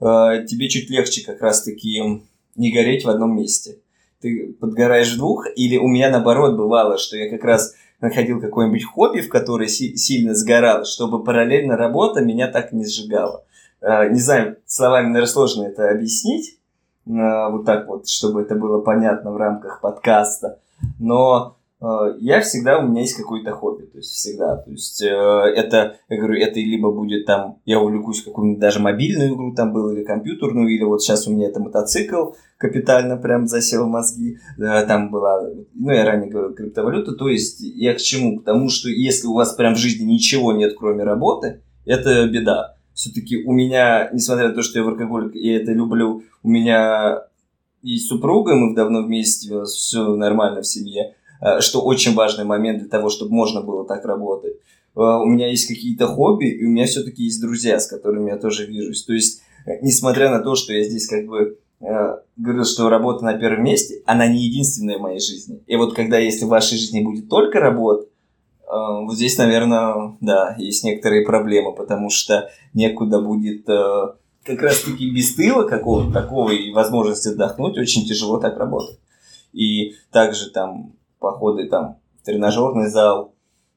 э, 0.00 0.44
тебе 0.48 0.68
чуть 0.68 0.90
легче 0.90 1.24
как 1.24 1.40
раз-таки 1.40 2.20
не 2.56 2.72
гореть 2.72 3.04
в 3.04 3.08
одном 3.08 3.36
месте 3.36 3.76
ты 4.20 4.56
подгораешь 4.60 5.12
в 5.12 5.18
двух, 5.18 5.46
или 5.54 5.76
у 5.76 5.86
меня 5.86 6.10
наоборот 6.10 6.56
бывало, 6.56 6.98
что 6.98 7.16
я 7.16 7.30
как 7.30 7.44
раз 7.44 7.74
находил 8.00 8.40
какое-нибудь 8.40 8.84
хобби, 8.84 9.20
в 9.20 9.28
которое 9.28 9.68
си- 9.68 9.96
сильно 9.96 10.34
сгорал, 10.34 10.84
чтобы 10.84 11.22
параллельно 11.22 11.76
работа 11.76 12.20
меня 12.20 12.48
так 12.48 12.72
не 12.72 12.84
сжигала. 12.84 13.44
Э, 13.80 14.08
не 14.10 14.20
знаю, 14.20 14.56
словами, 14.66 15.06
наверное, 15.06 15.26
сложно 15.26 15.64
это 15.64 15.90
объяснить, 15.90 16.58
э, 17.06 17.10
вот 17.50 17.64
так 17.64 17.86
вот, 17.86 18.08
чтобы 18.08 18.42
это 18.42 18.54
было 18.54 18.80
понятно 18.80 19.32
в 19.32 19.36
рамках 19.36 19.80
подкаста, 19.80 20.58
но 20.98 21.58
Э, 21.80 22.16
я 22.18 22.40
всегда, 22.40 22.78
у 22.78 22.88
меня 22.88 23.02
есть 23.02 23.16
какое-то 23.16 23.52
хобби, 23.52 23.84
то 23.84 23.98
есть 23.98 24.10
всегда, 24.10 24.56
то 24.56 24.70
есть 24.70 25.00
это, 25.00 25.96
я 26.08 26.16
говорю, 26.16 26.34
это 26.34 26.58
либо 26.58 26.90
будет 26.90 27.26
там, 27.26 27.58
я 27.64 27.80
увлекусь 27.80 28.22
какую-нибудь 28.24 28.60
даже 28.60 28.80
мобильную 28.80 29.34
игру 29.34 29.54
там 29.54 29.72
был, 29.72 29.90
или 29.92 30.02
компьютерную, 30.02 30.68
или 30.68 30.82
вот 30.82 31.02
сейчас 31.02 31.28
у 31.28 31.32
меня 31.32 31.48
это 31.48 31.60
мотоцикл 31.60 32.32
капитально 32.56 33.16
прям 33.16 33.46
засел 33.46 33.84
в 33.84 33.88
мозги, 33.88 34.38
там 34.58 35.10
была, 35.10 35.40
ну, 35.74 35.92
я 35.92 36.04
ранее 36.04 36.28
говорил, 36.28 36.54
криптовалюта, 36.54 37.12
то 37.12 37.28
есть 37.28 37.60
я 37.60 37.94
к 37.94 37.98
чему? 37.98 38.40
К 38.40 38.44
тому, 38.44 38.68
что 38.68 38.88
если 38.88 39.28
у 39.28 39.34
вас 39.34 39.52
прям 39.52 39.74
в 39.74 39.78
жизни 39.78 40.04
ничего 40.04 40.52
нет, 40.52 40.74
кроме 40.76 41.04
работы, 41.04 41.62
это 41.86 42.26
беда. 42.26 42.74
Все-таки 42.98 43.44
у 43.44 43.52
меня, 43.52 44.10
несмотря 44.12 44.48
на 44.48 44.54
то, 44.54 44.62
что 44.62 44.78
я 44.78 44.84
в 44.84 45.34
я 45.34 45.56
это 45.56 45.72
люблю, 45.72 46.22
у 46.42 46.48
меня 46.48 47.22
есть 47.82 48.08
супруга, 48.08 48.54
мы 48.54 48.74
давно 48.74 49.02
вместе, 49.02 49.54
у 49.54 49.60
нас 49.60 49.72
все 49.72 50.16
нормально 50.16 50.62
в 50.62 50.66
семье, 50.66 51.14
Э, 51.40 51.60
что 51.60 51.80
очень 51.80 52.14
важный 52.14 52.44
момент 52.44 52.80
для 52.80 52.88
того, 52.88 53.08
чтобы 53.08 53.32
можно 53.32 53.62
было 53.62 53.86
так 53.86 54.04
работать. 54.04 54.54
Э, 54.96 55.00
у 55.00 55.26
меня 55.26 55.48
есть 55.48 55.66
какие-то 55.66 56.06
хобби, 56.06 56.46
и 56.46 56.64
у 56.64 56.68
меня 56.68 56.86
все-таки 56.86 57.24
есть 57.24 57.40
друзья, 57.40 57.78
с 57.78 57.86
которыми 57.86 58.30
я 58.30 58.36
тоже 58.36 58.66
вижусь. 58.66 59.04
То 59.04 59.12
есть, 59.12 59.42
э, 59.66 59.78
несмотря 59.82 60.30
на 60.30 60.40
то, 60.40 60.54
что 60.54 60.72
я 60.72 60.84
здесь 60.84 61.06
как 61.06 61.26
бы 61.26 61.58
говорил, 62.36 62.64
что 62.64 62.88
работа 62.88 63.24
на 63.24 63.38
первом 63.38 63.62
месте, 63.62 64.02
она 64.04 64.26
не 64.26 64.46
единственная 64.46 64.98
в 64.98 65.00
моей 65.00 65.20
жизни. 65.20 65.62
И 65.68 65.76
вот 65.76 65.94
когда, 65.94 66.18
если 66.18 66.44
в 66.44 66.48
вашей 66.48 66.76
жизни 66.76 67.04
будет 67.04 67.28
только 67.28 67.60
работа, 67.60 68.08
вот 68.70 69.14
здесь, 69.14 69.38
наверное, 69.38 70.16
да, 70.20 70.54
есть 70.58 70.84
некоторые 70.84 71.24
проблемы, 71.24 71.74
потому 71.74 72.10
что 72.10 72.50
некуда 72.74 73.20
будет 73.20 73.66
как 74.48 74.62
раз-таки 74.62 75.10
без 75.10 75.34
тыла 75.34 75.64
какого-то 75.64 76.12
такого 76.12 76.50
и 76.50 76.72
возможности 76.72 77.28
отдохнуть, 77.28 77.76
очень 77.76 78.06
тяжело 78.06 78.38
так 78.38 78.56
работать. 78.58 78.98
И 79.52 79.94
также 80.10 80.50
там 80.50 80.92
походы 81.18 81.68
там 81.68 81.98
в 82.20 82.24
тренажерный 82.24 82.88
зал, 82.88 83.34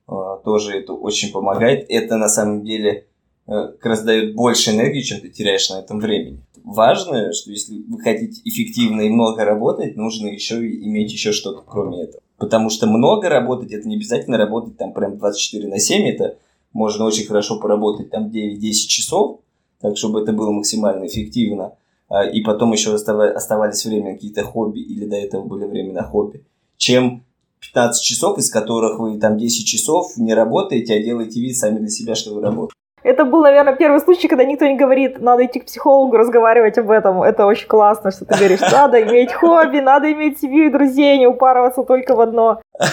э, 0.07 0.13
тоже 0.43 0.77
это 0.77 0.93
очень 0.93 1.31
помогает. 1.31 1.85
Это 1.89 2.17
на 2.17 2.29
самом 2.29 2.63
деле 2.63 3.07
э, 3.47 3.51
как 3.51 3.85
раз 3.85 4.03
дает 4.03 4.35
больше 4.35 4.71
энергии, 4.71 5.01
чем 5.01 5.19
ты 5.19 5.29
теряешь 5.29 5.69
на 5.69 5.79
этом 5.79 5.99
времени. 5.99 6.41
Важно, 6.63 7.33
что 7.33 7.51
если 7.51 7.83
вы 7.87 7.99
хотите 7.99 8.41
эффективно 8.45 9.01
и 9.01 9.09
много 9.09 9.43
работать, 9.43 9.97
нужно 9.97 10.27
еще 10.27 10.55
иметь 10.57 11.11
еще 11.11 11.31
что-то 11.31 11.63
кроме 11.65 12.03
этого. 12.03 12.21
Потому 12.41 12.71
что 12.71 12.87
много 12.87 13.29
работать, 13.29 13.71
это 13.71 13.87
не 13.87 13.97
обязательно 13.97 14.35
работать 14.35 14.75
там 14.75 14.93
прям 14.93 15.19
24 15.19 15.67
на 15.67 15.77
7, 15.77 16.07
это 16.07 16.39
можно 16.73 17.05
очень 17.05 17.27
хорошо 17.27 17.59
поработать 17.59 18.09
там 18.09 18.31
9-10 18.31 18.71
часов, 18.87 19.41
так 19.79 19.95
чтобы 19.95 20.21
это 20.21 20.33
было 20.33 20.49
максимально 20.49 21.05
эффективно. 21.05 21.73
А, 22.09 22.25
и 22.25 22.41
потом 22.41 22.71
еще 22.71 22.95
оставались 22.95 23.85
время 23.85 24.15
какие-то 24.15 24.43
хобби, 24.43 24.79
или 24.79 25.05
до 25.05 25.17
этого 25.17 25.43
были 25.43 25.65
время 25.65 25.93
на 25.93 26.01
хобби, 26.01 26.43
чем 26.77 27.23
15 27.59 28.03
часов, 28.03 28.39
из 28.39 28.49
которых 28.49 28.97
вы 28.97 29.19
там 29.19 29.37
10 29.37 29.67
часов 29.67 30.17
не 30.17 30.33
работаете, 30.33 30.95
а 30.95 31.03
делаете 31.03 31.39
вид 31.41 31.55
сами 31.55 31.77
для 31.77 31.89
себя, 31.89 32.15
что 32.15 32.33
вы 32.33 32.41
работаете. 32.41 32.80
Это 33.03 33.25
был, 33.25 33.41
наверное, 33.41 33.75
первый 33.75 33.99
случай, 33.99 34.27
когда 34.27 34.43
никто 34.43 34.65
не 34.65 34.77
говорит, 34.77 35.19
надо 35.19 35.45
идти 35.45 35.59
к 35.59 35.65
психологу, 35.65 36.17
разговаривать 36.17 36.77
об 36.77 36.91
этом. 36.91 37.23
Это 37.23 37.45
очень 37.45 37.67
классно, 37.67 38.11
что 38.11 38.25
ты 38.25 38.37
говоришь, 38.37 38.59
надо 38.59 39.01
иметь 39.01 39.33
хобби, 39.33 39.79
надо 39.79 40.11
иметь 40.11 40.39
семью 40.39 40.67
и 40.67 40.71
друзей, 40.71 41.17
не 41.17 41.27
упарываться 41.27 41.83
только 41.83 42.15
в 42.15 42.21
одно. 42.21 42.61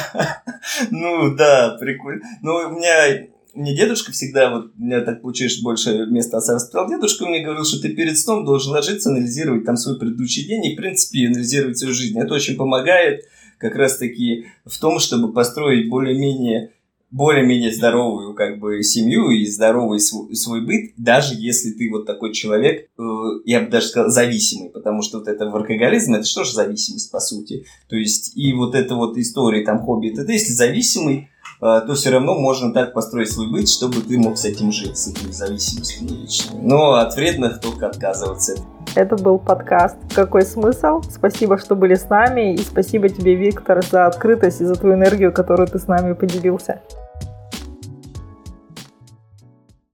Ну 0.90 1.34
да, 1.34 1.76
прикольно. 1.80 2.20
Ну, 2.42 2.54
у 2.54 2.70
меня 2.70 3.26
мне 3.54 3.74
дедушка 3.74 4.12
всегда, 4.12 4.50
вот 4.50 4.72
у 4.78 4.82
меня 4.82 5.00
так 5.00 5.22
получилось 5.22 5.60
больше 5.60 6.06
места 6.06 6.38
отца 6.38 6.54
воспитал, 6.54 6.88
дедушка 6.88 7.26
мне 7.26 7.40
говорил, 7.40 7.64
что 7.64 7.80
ты 7.80 7.88
перед 7.88 8.16
сном 8.18 8.44
должен 8.44 8.72
ложиться, 8.72 9.10
анализировать 9.10 9.64
там 9.64 9.76
свой 9.76 9.98
предыдущий 9.98 10.46
день 10.46 10.64
и, 10.66 10.74
в 10.74 10.76
принципе, 10.76 11.26
анализировать 11.26 11.78
свою 11.78 11.94
жизнь. 11.94 12.18
Это 12.18 12.34
очень 12.34 12.56
помогает 12.56 13.24
как 13.58 13.74
раз-таки 13.74 14.46
в 14.64 14.78
том, 14.78 15.00
чтобы 15.00 15.32
построить 15.32 15.88
более-менее 15.88 16.70
более-менее 17.10 17.72
здоровую 17.72 18.34
как 18.34 18.58
бы 18.58 18.82
семью 18.82 19.30
и 19.30 19.46
здоровый 19.46 19.98
свой, 20.00 20.34
свой 20.34 20.64
быт, 20.64 20.92
даже 20.96 21.34
если 21.34 21.70
ты 21.70 21.88
вот 21.90 22.06
такой 22.06 22.32
человек, 22.32 22.88
э, 22.98 23.02
я 23.46 23.60
бы 23.62 23.70
даже 23.70 23.86
сказал, 23.86 24.10
зависимый, 24.10 24.70
потому 24.70 25.02
что 25.02 25.18
вот 25.18 25.28
это 25.28 25.46
workaholism, 25.46 26.16
это 26.16 26.24
что 26.24 26.44
же 26.44 26.52
зависимость 26.52 27.10
по 27.10 27.20
сути? 27.20 27.64
То 27.88 27.96
есть 27.96 28.36
и 28.36 28.52
вот 28.52 28.74
эта 28.74 28.94
вот 28.94 29.16
история, 29.16 29.64
там, 29.64 29.78
хобби, 29.80 30.08
это 30.08 30.30
если 30.30 30.52
зависимый, 30.52 31.30
то 31.60 31.94
все 31.94 32.10
равно 32.10 32.34
можно 32.34 32.72
так 32.72 32.92
построить 32.92 33.32
свой 33.32 33.50
быт, 33.50 33.68
чтобы 33.68 34.00
ты 34.00 34.18
мог 34.18 34.38
с 34.38 34.44
этим 34.44 34.72
жить, 34.72 34.96
с 34.96 35.08
этой 35.08 35.32
зависимостью 35.32 36.08
личной. 36.08 36.60
Но 36.60 36.94
от 36.94 37.14
вредных 37.16 37.60
только 37.60 37.86
отказываться. 37.86 38.54
Это 38.94 39.16
был 39.16 39.38
подкаст 39.38 39.96
«Какой 40.14 40.42
смысл?». 40.42 41.02
Спасибо, 41.08 41.58
что 41.58 41.76
были 41.76 41.94
с 41.94 42.08
нами, 42.08 42.54
и 42.54 42.58
спасибо 42.58 43.08
тебе, 43.08 43.34
Виктор, 43.34 43.84
за 43.84 44.06
открытость 44.06 44.60
и 44.60 44.64
за 44.64 44.74
ту 44.74 44.92
энергию, 44.92 45.32
которую 45.32 45.68
ты 45.68 45.78
с 45.78 45.86
нами 45.86 46.14
поделился. 46.14 46.80